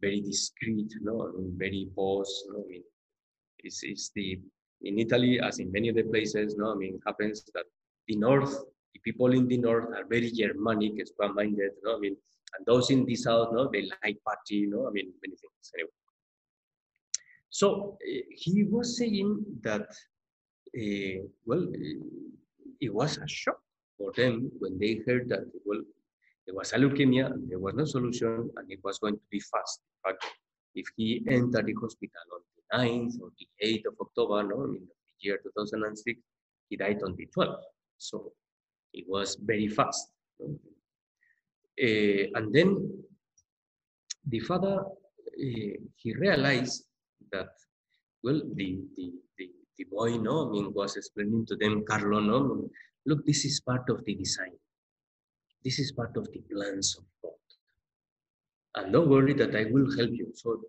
very 0.00 0.20
discreet, 0.20 0.92
no, 1.00 1.32
very 1.56 1.88
posh. 1.94 2.26
No, 2.48 2.64
I 2.64 2.68
mean, 2.68 2.82
it's, 3.60 3.82
it's 3.82 4.10
the 4.14 4.40
in 4.82 4.98
Italy, 4.98 5.40
as 5.40 5.58
in 5.58 5.72
many 5.72 5.90
other 5.90 6.04
places, 6.04 6.54
no, 6.56 6.72
I 6.72 6.76
mean, 6.76 7.00
happens 7.04 7.44
that 7.54 7.64
the 8.06 8.16
north, 8.16 8.56
the 8.94 9.00
people 9.04 9.32
in 9.32 9.48
the 9.48 9.58
north 9.58 9.86
are 9.86 10.04
very 10.08 10.30
Germanic, 10.30 11.04
strong-minded, 11.04 11.72
no, 11.82 11.96
I 11.96 11.98
mean, 11.98 12.16
and 12.56 12.66
those 12.66 12.90
in 12.90 13.04
the 13.04 13.16
south, 13.16 13.48
no, 13.52 13.68
they 13.72 13.90
like 14.04 14.18
party, 14.24 14.66
no, 14.68 14.86
I 14.86 14.90
mean, 14.92 15.12
many 15.20 15.36
things. 15.36 15.72
Anyway. 15.74 15.90
So 17.50 17.98
uh, 18.08 18.20
he 18.30 18.64
was 18.64 18.96
saying 18.96 19.44
that, 19.62 19.88
uh, 20.76 21.26
well, 21.46 21.66
it 22.80 22.92
was 22.92 23.18
a 23.18 23.28
shock 23.28 23.60
for 23.96 24.12
them 24.12 24.50
when 24.58 24.78
they 24.78 25.00
heard 25.06 25.28
that 25.28 25.44
well 25.64 25.82
there 26.48 26.54
was 26.54 26.72
a 26.72 26.76
leukemia 26.76 27.26
and 27.30 27.50
there 27.50 27.58
was 27.58 27.74
no 27.74 27.84
solution 27.84 28.50
and 28.56 28.72
it 28.72 28.80
was 28.82 28.98
going 28.98 29.14
to 29.14 29.28
be 29.30 29.38
fast. 29.38 29.80
In 29.84 30.10
fact, 30.10 30.24
if 30.74 30.86
he 30.96 31.22
entered 31.28 31.66
the 31.66 31.74
hospital 31.74 32.24
on 32.32 32.40
the 32.56 32.62
9th 32.78 33.20
or 33.20 33.28
the 33.38 33.46
8th 33.62 33.86
of 33.88 33.94
October, 34.00 34.42
no, 34.44 34.64
in 34.64 34.72
the 34.72 34.88
year 35.20 35.38
2006, 35.42 36.18
he 36.70 36.76
died 36.78 37.02
on 37.04 37.14
the 37.16 37.28
12th. 37.36 37.60
So 37.98 38.32
it 38.94 39.04
was 39.06 39.36
very 39.42 39.68
fast. 39.68 40.08
Uh, 40.40 40.56
and 41.76 42.50
then 42.50 43.04
the 44.26 44.40
father, 44.40 44.78
uh, 44.80 45.74
he 45.96 46.14
realized 46.16 46.84
that, 47.30 47.50
well, 48.24 48.40
the, 48.54 48.78
the, 48.96 49.12
the, 49.78 49.84
boy, 49.84 50.16
no, 50.16 50.48
I 50.48 50.52
mean, 50.52 50.72
was 50.74 50.96
explaining 50.96 51.46
to 51.46 51.56
them, 51.56 51.84
Carlo, 51.88 52.20
no, 52.20 52.68
look, 53.06 53.24
this 53.24 53.44
is 53.44 53.60
part 53.60 53.88
of 53.88 54.04
the 54.04 54.14
design. 54.14 54.52
This 55.64 55.78
is 55.78 55.92
part 55.92 56.16
of 56.16 56.28
the 56.32 56.40
plans 56.52 56.96
of 56.98 57.04
God. 57.22 57.32
And 58.76 58.92
don't 58.92 59.08
worry 59.08 59.34
that 59.34 59.54
I 59.56 59.66
will 59.70 59.96
help 59.96 60.10
you. 60.10 60.30
So 60.34 60.60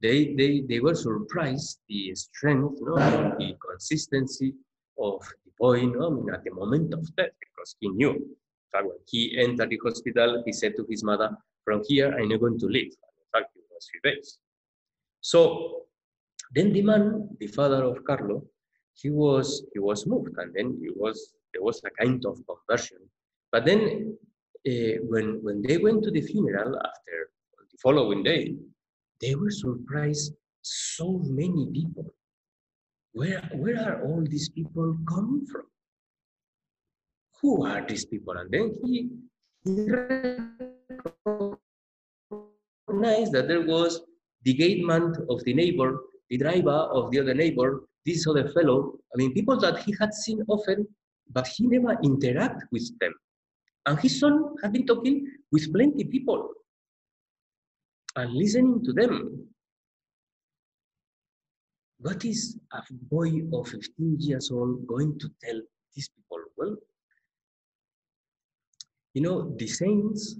they, 0.00 0.34
they, 0.34 0.62
they 0.68 0.80
were 0.80 0.94
surprised 0.94 1.80
the 1.88 2.14
strength, 2.14 2.78
no, 2.80 2.96
the 2.96 3.56
consistency 3.68 4.54
of 4.98 5.20
the 5.44 5.50
boy, 5.58 5.86
no, 5.86 6.26
at 6.32 6.44
the 6.44 6.52
moment 6.52 6.94
of 6.94 7.14
death, 7.16 7.30
because 7.40 7.76
he 7.80 7.88
knew. 7.88 8.36
When 8.72 8.90
he 9.06 9.38
entered 9.38 9.70
the 9.70 9.80
hospital, 9.82 10.42
he 10.44 10.52
said 10.52 10.74
to 10.76 10.86
his 10.88 11.02
mother, 11.02 11.36
from 11.64 11.82
here, 11.86 12.14
I'm 12.16 12.28
not 12.28 12.40
going 12.40 12.58
to 12.58 12.66
live. 12.66 12.84
In 12.84 13.28
fact, 13.32 13.50
it 13.56 13.64
was 13.70 13.88
three 13.90 14.12
days. 14.12 14.38
So 15.20 15.87
then 16.54 16.72
the 16.72 16.82
man, 16.82 17.28
the 17.40 17.46
father 17.48 17.84
of 17.84 18.04
Carlo, 18.04 18.44
he 18.94 19.10
was 19.10 19.64
he 19.72 19.78
was 19.78 20.06
moved, 20.06 20.36
and 20.38 20.52
then 20.54 20.78
he 20.80 20.90
was 20.94 21.34
there 21.52 21.62
was 21.62 21.80
a 21.84 21.90
kind 22.02 22.24
of 22.26 22.38
conversion. 22.46 22.98
But 23.52 23.64
then 23.64 24.16
uh, 24.66 24.94
when 25.08 25.42
when 25.42 25.62
they 25.62 25.78
went 25.78 26.02
to 26.04 26.10
the 26.10 26.22
funeral 26.22 26.76
after 26.76 27.30
the 27.70 27.78
following 27.82 28.22
day, 28.22 28.54
they 29.20 29.34
were 29.34 29.50
surprised. 29.50 30.32
So 30.60 31.22
many 31.24 31.70
people. 31.72 32.12
Where 33.12 33.40
where 33.54 33.78
are 33.80 34.02
all 34.04 34.22
these 34.28 34.48
people 34.50 34.98
coming 35.08 35.46
from? 35.50 35.62
Who 37.40 37.64
are 37.64 37.86
these 37.86 38.04
people? 38.04 38.36
And 38.36 38.50
then 38.50 38.74
he, 38.84 39.08
he 39.64 39.88
recognized 42.88 43.32
that 43.32 43.46
there 43.48 43.64
was 43.64 44.02
the 44.42 44.52
gate 44.52 44.84
man 44.84 45.14
of 45.30 45.42
the 45.44 45.54
neighbor, 45.54 46.00
the 46.30 46.38
driver 46.38 46.70
of 46.70 47.10
the 47.10 47.20
other 47.20 47.34
neighbor, 47.34 47.84
this 48.04 48.26
other 48.26 48.48
fellow. 48.48 48.94
I 49.14 49.16
mean, 49.16 49.32
people 49.32 49.58
that 49.60 49.80
he 49.80 49.94
had 49.98 50.12
seen 50.14 50.42
often, 50.48 50.86
but 51.30 51.46
he 51.46 51.66
never 51.66 51.96
interacted 51.96 52.66
with 52.72 52.98
them. 52.98 53.14
And 53.86 53.98
his 54.00 54.20
son 54.20 54.54
had 54.62 54.72
been 54.72 54.86
talking 54.86 55.26
with 55.50 55.72
plenty 55.72 56.04
people 56.04 56.50
and 58.16 58.32
listening 58.32 58.84
to 58.84 58.92
them. 58.92 59.46
What 62.00 62.24
is 62.24 62.58
a 62.72 62.82
boy 63.10 63.42
of 63.52 63.68
15 63.68 64.16
years 64.20 64.50
old 64.50 64.86
going 64.86 65.18
to 65.18 65.28
tell 65.42 65.60
these 65.94 66.08
people? 66.08 66.38
Well, 66.56 66.76
you 69.14 69.22
know, 69.22 69.54
the 69.56 69.66
saints 69.66 70.36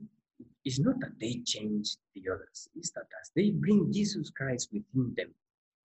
it's 0.68 0.78
not 0.78 1.00
that 1.00 1.18
they 1.18 1.40
change 1.46 1.96
the 2.14 2.22
others, 2.30 2.68
it's 2.76 2.90
that 2.90 3.06
as 3.22 3.30
they 3.34 3.50
bring 3.50 3.90
Jesus 3.90 4.30
Christ 4.30 4.68
within 4.70 5.14
them, 5.16 5.30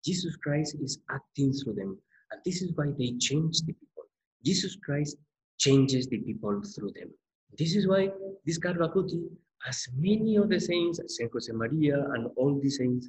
Jesus 0.05 0.37
Christ 0.37 0.77
is 0.81 0.99
acting 1.11 1.53
through 1.53 1.75
them. 1.75 1.99
And 2.31 2.41
this 2.45 2.63
is 2.63 2.73
why 2.75 2.87
they 2.99 3.13
change 3.19 3.61
the 3.63 3.73
people. 3.73 4.05
Jesus 4.45 4.77
Christ 4.85 5.17
changes 5.59 6.07
the 6.07 6.19
people 6.19 6.63
through 6.63 6.93
them. 6.95 7.11
This 7.59 7.75
is 7.75 7.89
why 7.89 8.11
this 8.47 8.59
Carlo 8.59 8.89
Acutis, 8.89 9.29
as 9.67 9.89
many 9.97 10.37
of 10.37 10.49
the 10.49 10.61
saints, 10.61 11.01
Saint 11.07 11.33
Jose 11.33 11.53
Maria 11.53 12.05
and 12.15 12.29
all 12.37 12.61
the 12.61 12.71
saints, 12.71 13.09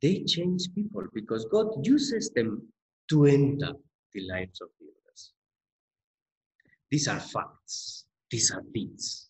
they 0.00 0.24
change 0.24 0.72
people 0.74 1.04
because 1.12 1.44
God 1.46 1.66
uses 1.84 2.30
them 2.30 2.66
to 3.10 3.26
enter 3.26 3.72
the 4.14 4.28
lives 4.28 4.60
of 4.60 4.68
the 4.78 4.86
others. 4.86 5.32
These 6.90 7.08
are 7.08 7.20
facts. 7.20 8.06
These 8.30 8.50
are 8.52 8.62
deeds. 8.72 9.28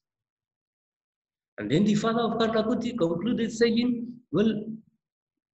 And 1.58 1.70
then 1.70 1.84
the 1.84 1.94
father 1.94 2.20
of 2.20 2.38
Carlo 2.38 2.76
concluded 2.76 3.52
saying, 3.52 4.12
well, 4.30 4.64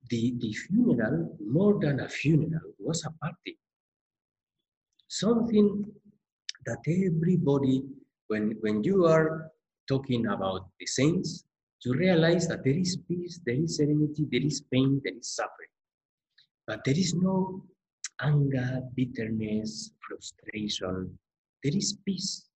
the, 0.09 0.35
the 0.39 0.53
funeral, 0.53 1.37
more 1.45 1.79
than 1.81 2.01
a 2.01 2.09
funeral, 2.09 2.73
was 2.79 3.05
a 3.05 3.11
party. 3.25 3.59
Something 5.09 5.85
that 6.67 6.79
everybody, 6.87 7.83
when, 8.29 8.57
when 8.61 8.83
you 8.83 9.07
are 9.07 9.51
talking 9.89 10.27
about 10.27 10.69
the 10.81 10.87
saints, 10.87 11.45
you 11.85 11.95
realize 11.95 12.49
that 12.49 12.65
there 12.65 12.77
is 12.77 12.99
peace, 13.09 13.41
there 13.47 13.55
is 13.55 13.77
serenity, 13.77 14.27
there 14.31 14.43
is 14.43 14.63
pain, 14.73 15.01
there 15.05 15.15
is 15.17 15.29
suffering. 15.29 15.69
But 16.67 16.83
there 16.85 16.99
is 16.99 17.15
no 17.15 17.65
anger, 18.21 18.83
bitterness, 18.97 19.93
frustration. 20.07 21.17
There 21.63 21.77
is 21.77 21.99
peace. 22.05 22.47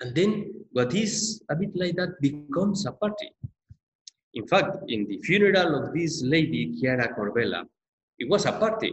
And 0.00 0.14
then 0.14 0.52
what 0.72 0.94
is 0.94 1.42
a 1.48 1.54
bit 1.54 1.70
like 1.76 1.94
that 1.96 2.20
becomes 2.20 2.86
a 2.86 2.92
party. 2.92 3.30
In 4.34 4.46
fact, 4.46 4.76
in 4.88 5.06
the 5.06 5.18
funeral 5.18 5.82
of 5.82 5.94
this 5.94 6.22
lady, 6.22 6.74
Chiara 6.78 7.14
Corbella, 7.14 7.64
it 8.18 8.28
was 8.28 8.46
a 8.46 8.52
party. 8.52 8.92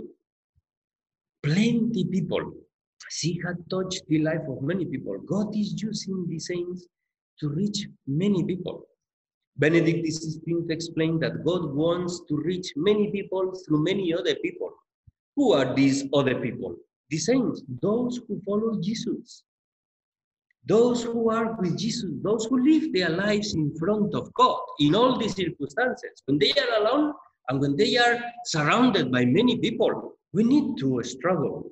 Plenty 1.44 2.06
people. 2.06 2.54
She 3.10 3.40
had 3.46 3.58
touched 3.70 4.04
the 4.08 4.20
life 4.20 4.46
of 4.50 4.62
many 4.62 4.86
people. 4.86 5.18
God 5.20 5.56
is 5.56 5.82
using 5.82 6.28
the 6.28 6.40
saints 6.40 6.88
to 7.40 7.50
reach 7.50 7.88
many 8.06 8.44
people. 8.44 8.86
Benedict 9.58 10.06
XVI 10.06 10.70
explained 10.70 11.22
that 11.22 11.44
God 11.44 11.74
wants 11.74 12.22
to 12.28 12.38
reach 12.38 12.74
many 12.76 13.12
people 13.12 13.54
through 13.54 13.84
many 13.84 14.14
other 14.14 14.36
people. 14.36 14.72
Who 15.36 15.54
are 15.54 15.74
these 15.74 16.06
other 16.14 16.40
people? 16.40 16.76
The 17.10 17.18
saints, 17.18 17.64
those 17.82 18.22
who 18.28 18.42
follow 18.46 18.80
Jesus, 18.82 19.44
those 20.70 21.04
who 21.04 21.32
are 21.32 21.56
with 21.60 21.76
Jesus, 21.78 22.12
those 22.22 22.46
who 22.46 22.64
live 22.64 22.94
their 22.94 23.10
lives 23.10 23.56
in 23.56 23.76
front 23.76 24.14
of 24.14 24.32
God 24.36 24.62
in 24.80 24.94
all 24.94 25.18
these 25.18 25.36
circumstances. 25.36 26.22
When 26.26 26.38
they 26.38 26.52
are 26.52 26.82
alone 26.82 27.14
and 27.50 27.60
when 27.60 27.76
they 27.76 27.98
are 27.98 28.20
surrounded 28.46 29.12
by 29.12 29.26
many 29.26 29.58
people, 29.58 30.14
we 30.32 30.44
need 30.44 30.78
to 30.78 31.02
struggle 31.04 31.72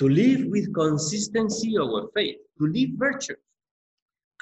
to 0.00 0.08
live 0.08 0.46
with 0.48 0.74
consistency 0.74 1.78
our 1.78 2.08
faith, 2.14 2.36
to 2.58 2.66
live 2.66 2.90
virtue. 2.96 3.36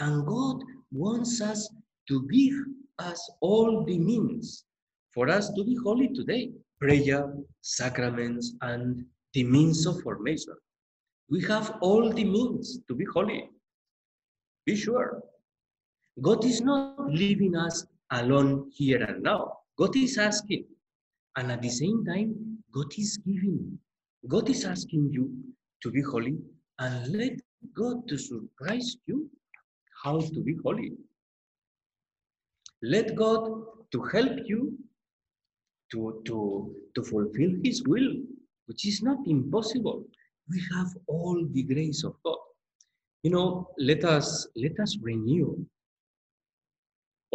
And 0.00 0.26
God 0.26 0.62
wants 0.90 1.42
us 1.42 1.70
to 2.08 2.26
give 2.28 2.54
us 2.98 3.30
all 3.40 3.84
the 3.84 3.98
means 3.98 4.64
for 5.12 5.28
us 5.28 5.50
to 5.52 5.62
be 5.62 5.76
holy 5.76 6.08
today 6.08 6.52
prayer, 6.80 7.32
sacraments, 7.60 8.54
and 8.62 9.04
the 9.34 9.44
means 9.44 9.86
of 9.86 10.00
formation. 10.02 10.54
We 11.30 11.42
have 11.44 11.78
all 11.80 12.10
the 12.10 12.24
means 12.24 12.80
to 12.88 12.94
be 12.94 13.04
holy. 13.04 13.48
Be 14.66 14.76
sure. 14.76 15.22
God 16.22 16.44
is 16.44 16.60
not 16.60 17.10
leaving 17.10 17.56
us 17.56 17.86
alone 18.10 18.70
here 18.74 19.02
and 19.02 19.22
now. 19.22 19.58
God 19.76 19.96
is 19.96 20.16
asking. 20.18 20.64
And 21.36 21.50
at 21.50 21.62
the 21.62 21.70
same 21.70 22.04
time, 22.04 22.58
God 22.72 22.92
is 22.96 23.18
giving. 23.18 23.78
God 24.28 24.48
is 24.48 24.64
asking 24.64 25.10
you 25.12 25.30
to 25.82 25.90
be 25.90 26.00
holy 26.02 26.38
and 26.78 27.12
let 27.12 27.32
God 27.74 28.08
to 28.08 28.16
surprise 28.16 28.96
you 29.06 29.28
how 30.02 30.20
to 30.20 30.40
be 30.40 30.56
holy. 30.62 30.92
Let 32.82 33.14
God 33.16 33.64
to 33.92 34.02
help 34.02 34.38
you 34.44 34.78
to, 35.92 36.22
to, 36.26 36.74
to 36.94 37.02
fulfill 37.02 37.50
his 37.62 37.82
will, 37.84 38.14
which 38.66 38.86
is 38.86 39.02
not 39.02 39.18
impossible. 39.26 40.04
We 40.50 40.62
have 40.74 40.88
all 41.06 41.46
the 41.50 41.62
grace 41.62 42.04
of 42.04 42.14
God. 42.24 42.43
You 43.24 43.30
know, 43.30 43.70
let 43.78 44.04
us 44.04 44.46
let 44.54 44.78
us 44.78 44.98
renew 45.00 45.64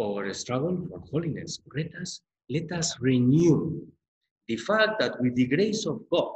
our 0.00 0.32
struggle 0.32 0.86
for 0.88 1.00
holiness. 1.10 1.58
Let 1.74 1.90
us 2.00 2.20
let 2.48 2.70
us 2.70 2.94
renew 3.00 3.82
the 4.46 4.56
fact 4.56 5.00
that 5.00 5.20
with 5.20 5.34
the 5.34 5.48
grace 5.48 5.86
of 5.86 6.02
God, 6.08 6.30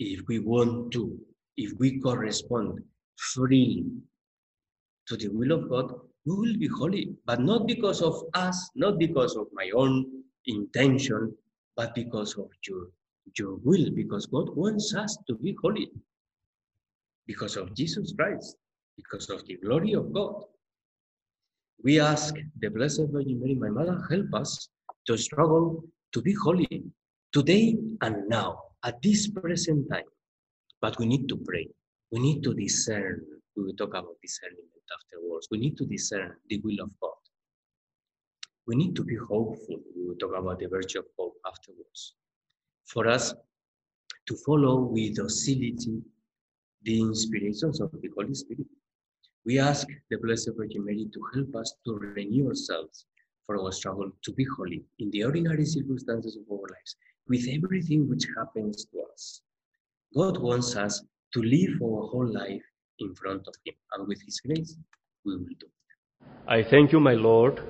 if 0.00 0.20
we 0.26 0.40
want 0.40 0.92
to, 0.94 1.16
if 1.56 1.78
we 1.78 2.00
correspond 2.00 2.80
freely 3.16 3.84
to 5.06 5.16
the 5.16 5.28
will 5.28 5.52
of 5.52 5.70
God, 5.70 5.94
we 6.26 6.34
will 6.34 6.58
be 6.58 6.66
holy, 6.66 7.14
but 7.24 7.40
not 7.40 7.68
because 7.68 8.02
of 8.02 8.20
us, 8.34 8.68
not 8.74 8.98
because 8.98 9.36
of 9.36 9.46
my 9.52 9.70
own 9.76 10.24
intention, 10.46 11.32
but 11.76 11.94
because 11.94 12.36
of 12.36 12.48
your, 12.66 12.88
your 13.38 13.58
will, 13.62 13.90
because 13.94 14.26
God 14.26 14.56
wants 14.56 14.92
us 14.92 15.16
to 15.28 15.36
be 15.36 15.56
holy, 15.62 15.88
because 17.26 17.56
of 17.56 17.74
Jesus 17.74 18.12
Christ, 18.16 18.56
because 18.96 19.30
of 19.30 19.44
the 19.46 19.56
glory 19.56 19.92
of 19.94 20.12
God. 20.12 20.44
We 21.84 22.00
ask 22.00 22.34
the 22.60 22.68
Blessed 22.68 23.08
Virgin 23.10 23.40
Mary, 23.40 23.54
my 23.54 23.68
mother, 23.68 24.00
help 24.10 24.34
us 24.34 24.68
to 25.06 25.16
struggle 25.16 25.84
to 26.12 26.22
be 26.22 26.34
holy 26.34 26.84
today 27.32 27.76
and 28.02 28.28
now, 28.28 28.60
at 28.84 29.00
this 29.02 29.28
present 29.28 29.88
time. 29.90 30.04
But 30.80 30.98
we 30.98 31.06
need 31.06 31.28
to 31.28 31.36
pray. 31.36 31.68
We 32.10 32.20
need 32.20 32.42
to 32.44 32.54
discern. 32.54 33.22
We 33.56 33.64
will 33.64 33.74
talk 33.74 33.90
about 33.90 34.20
discernment 34.22 34.68
afterwards. 34.92 35.48
We 35.50 35.58
need 35.58 35.76
to 35.78 35.86
discern 35.86 36.36
the 36.48 36.60
will 36.62 36.82
of 36.82 36.90
God. 37.00 37.12
We 38.66 38.76
need 38.76 38.94
to 38.96 39.04
be 39.04 39.16
hopeful. 39.16 39.80
We 39.96 40.06
will 40.06 40.16
talk 40.16 40.36
about 40.36 40.58
the 40.58 40.66
virtue 40.66 41.00
of 41.00 41.06
hope 41.18 41.34
afterwards. 41.46 42.14
For 42.86 43.08
us 43.08 43.34
to 44.26 44.36
follow 44.46 44.80
with 44.80 45.16
docility 45.16 46.02
the 46.84 47.00
inspirations 47.00 47.80
of 47.80 47.90
the 47.92 48.10
Holy 48.16 48.34
Spirit. 48.34 48.66
We 49.44 49.58
ask 49.58 49.86
the 50.10 50.18
Blessed 50.18 50.50
Virgin 50.56 50.84
Mary 50.84 51.08
to 51.12 51.20
help 51.34 51.56
us 51.56 51.74
to 51.84 51.94
renew 51.94 52.48
ourselves 52.48 53.06
for 53.46 53.60
our 53.60 53.72
struggle 53.72 54.10
to 54.22 54.32
be 54.32 54.46
holy 54.56 54.84
in 54.98 55.10
the 55.10 55.24
ordinary 55.24 55.64
circumstances 55.64 56.36
of 56.36 56.42
our 56.50 56.66
lives, 56.70 56.96
with 57.28 57.46
everything 57.52 58.08
which 58.08 58.24
happens 58.36 58.86
to 58.92 59.02
us. 59.12 59.42
God 60.14 60.40
wants 60.40 60.76
us 60.76 61.02
to 61.34 61.40
live 61.42 61.82
our 61.82 62.06
whole 62.08 62.32
life 62.32 62.62
in 62.98 63.14
front 63.14 63.46
of 63.48 63.54
Him, 63.64 63.74
and 63.94 64.06
with 64.06 64.20
His 64.24 64.40
grace, 64.40 64.76
we 65.24 65.36
will 65.36 65.44
do 65.44 65.66
it. 65.66 66.26
I 66.46 66.62
thank 66.62 66.92
you, 66.92 67.00
my 67.00 67.14
Lord, 67.14 67.60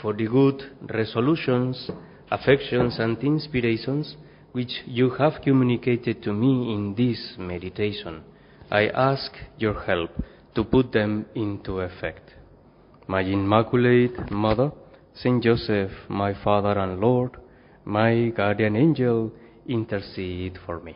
for 0.00 0.12
the 0.12 0.26
good 0.26 0.62
resolutions, 0.92 1.90
affections, 2.30 2.98
and 2.98 3.18
inspirations 3.22 4.16
which 4.52 4.82
you 4.86 5.10
have 5.10 5.42
communicated 5.42 6.22
to 6.24 6.32
me 6.32 6.74
in 6.74 6.94
this 6.96 7.36
meditation. 7.38 8.24
I 8.70 8.86
ask 8.88 9.32
your 9.58 9.82
help 9.82 10.10
to 10.54 10.62
put 10.62 10.92
them 10.92 11.26
into 11.34 11.80
effect. 11.80 12.34
My 13.08 13.22
Immaculate 13.22 14.30
Mother, 14.30 14.70
Saint 15.12 15.42
Joseph, 15.42 15.90
my 16.08 16.32
Father 16.44 16.78
and 16.78 17.00
Lord, 17.00 17.32
my 17.84 18.28
guardian 18.28 18.76
angel, 18.76 19.32
intercede 19.66 20.58
for 20.64 20.78
me. 20.80 20.94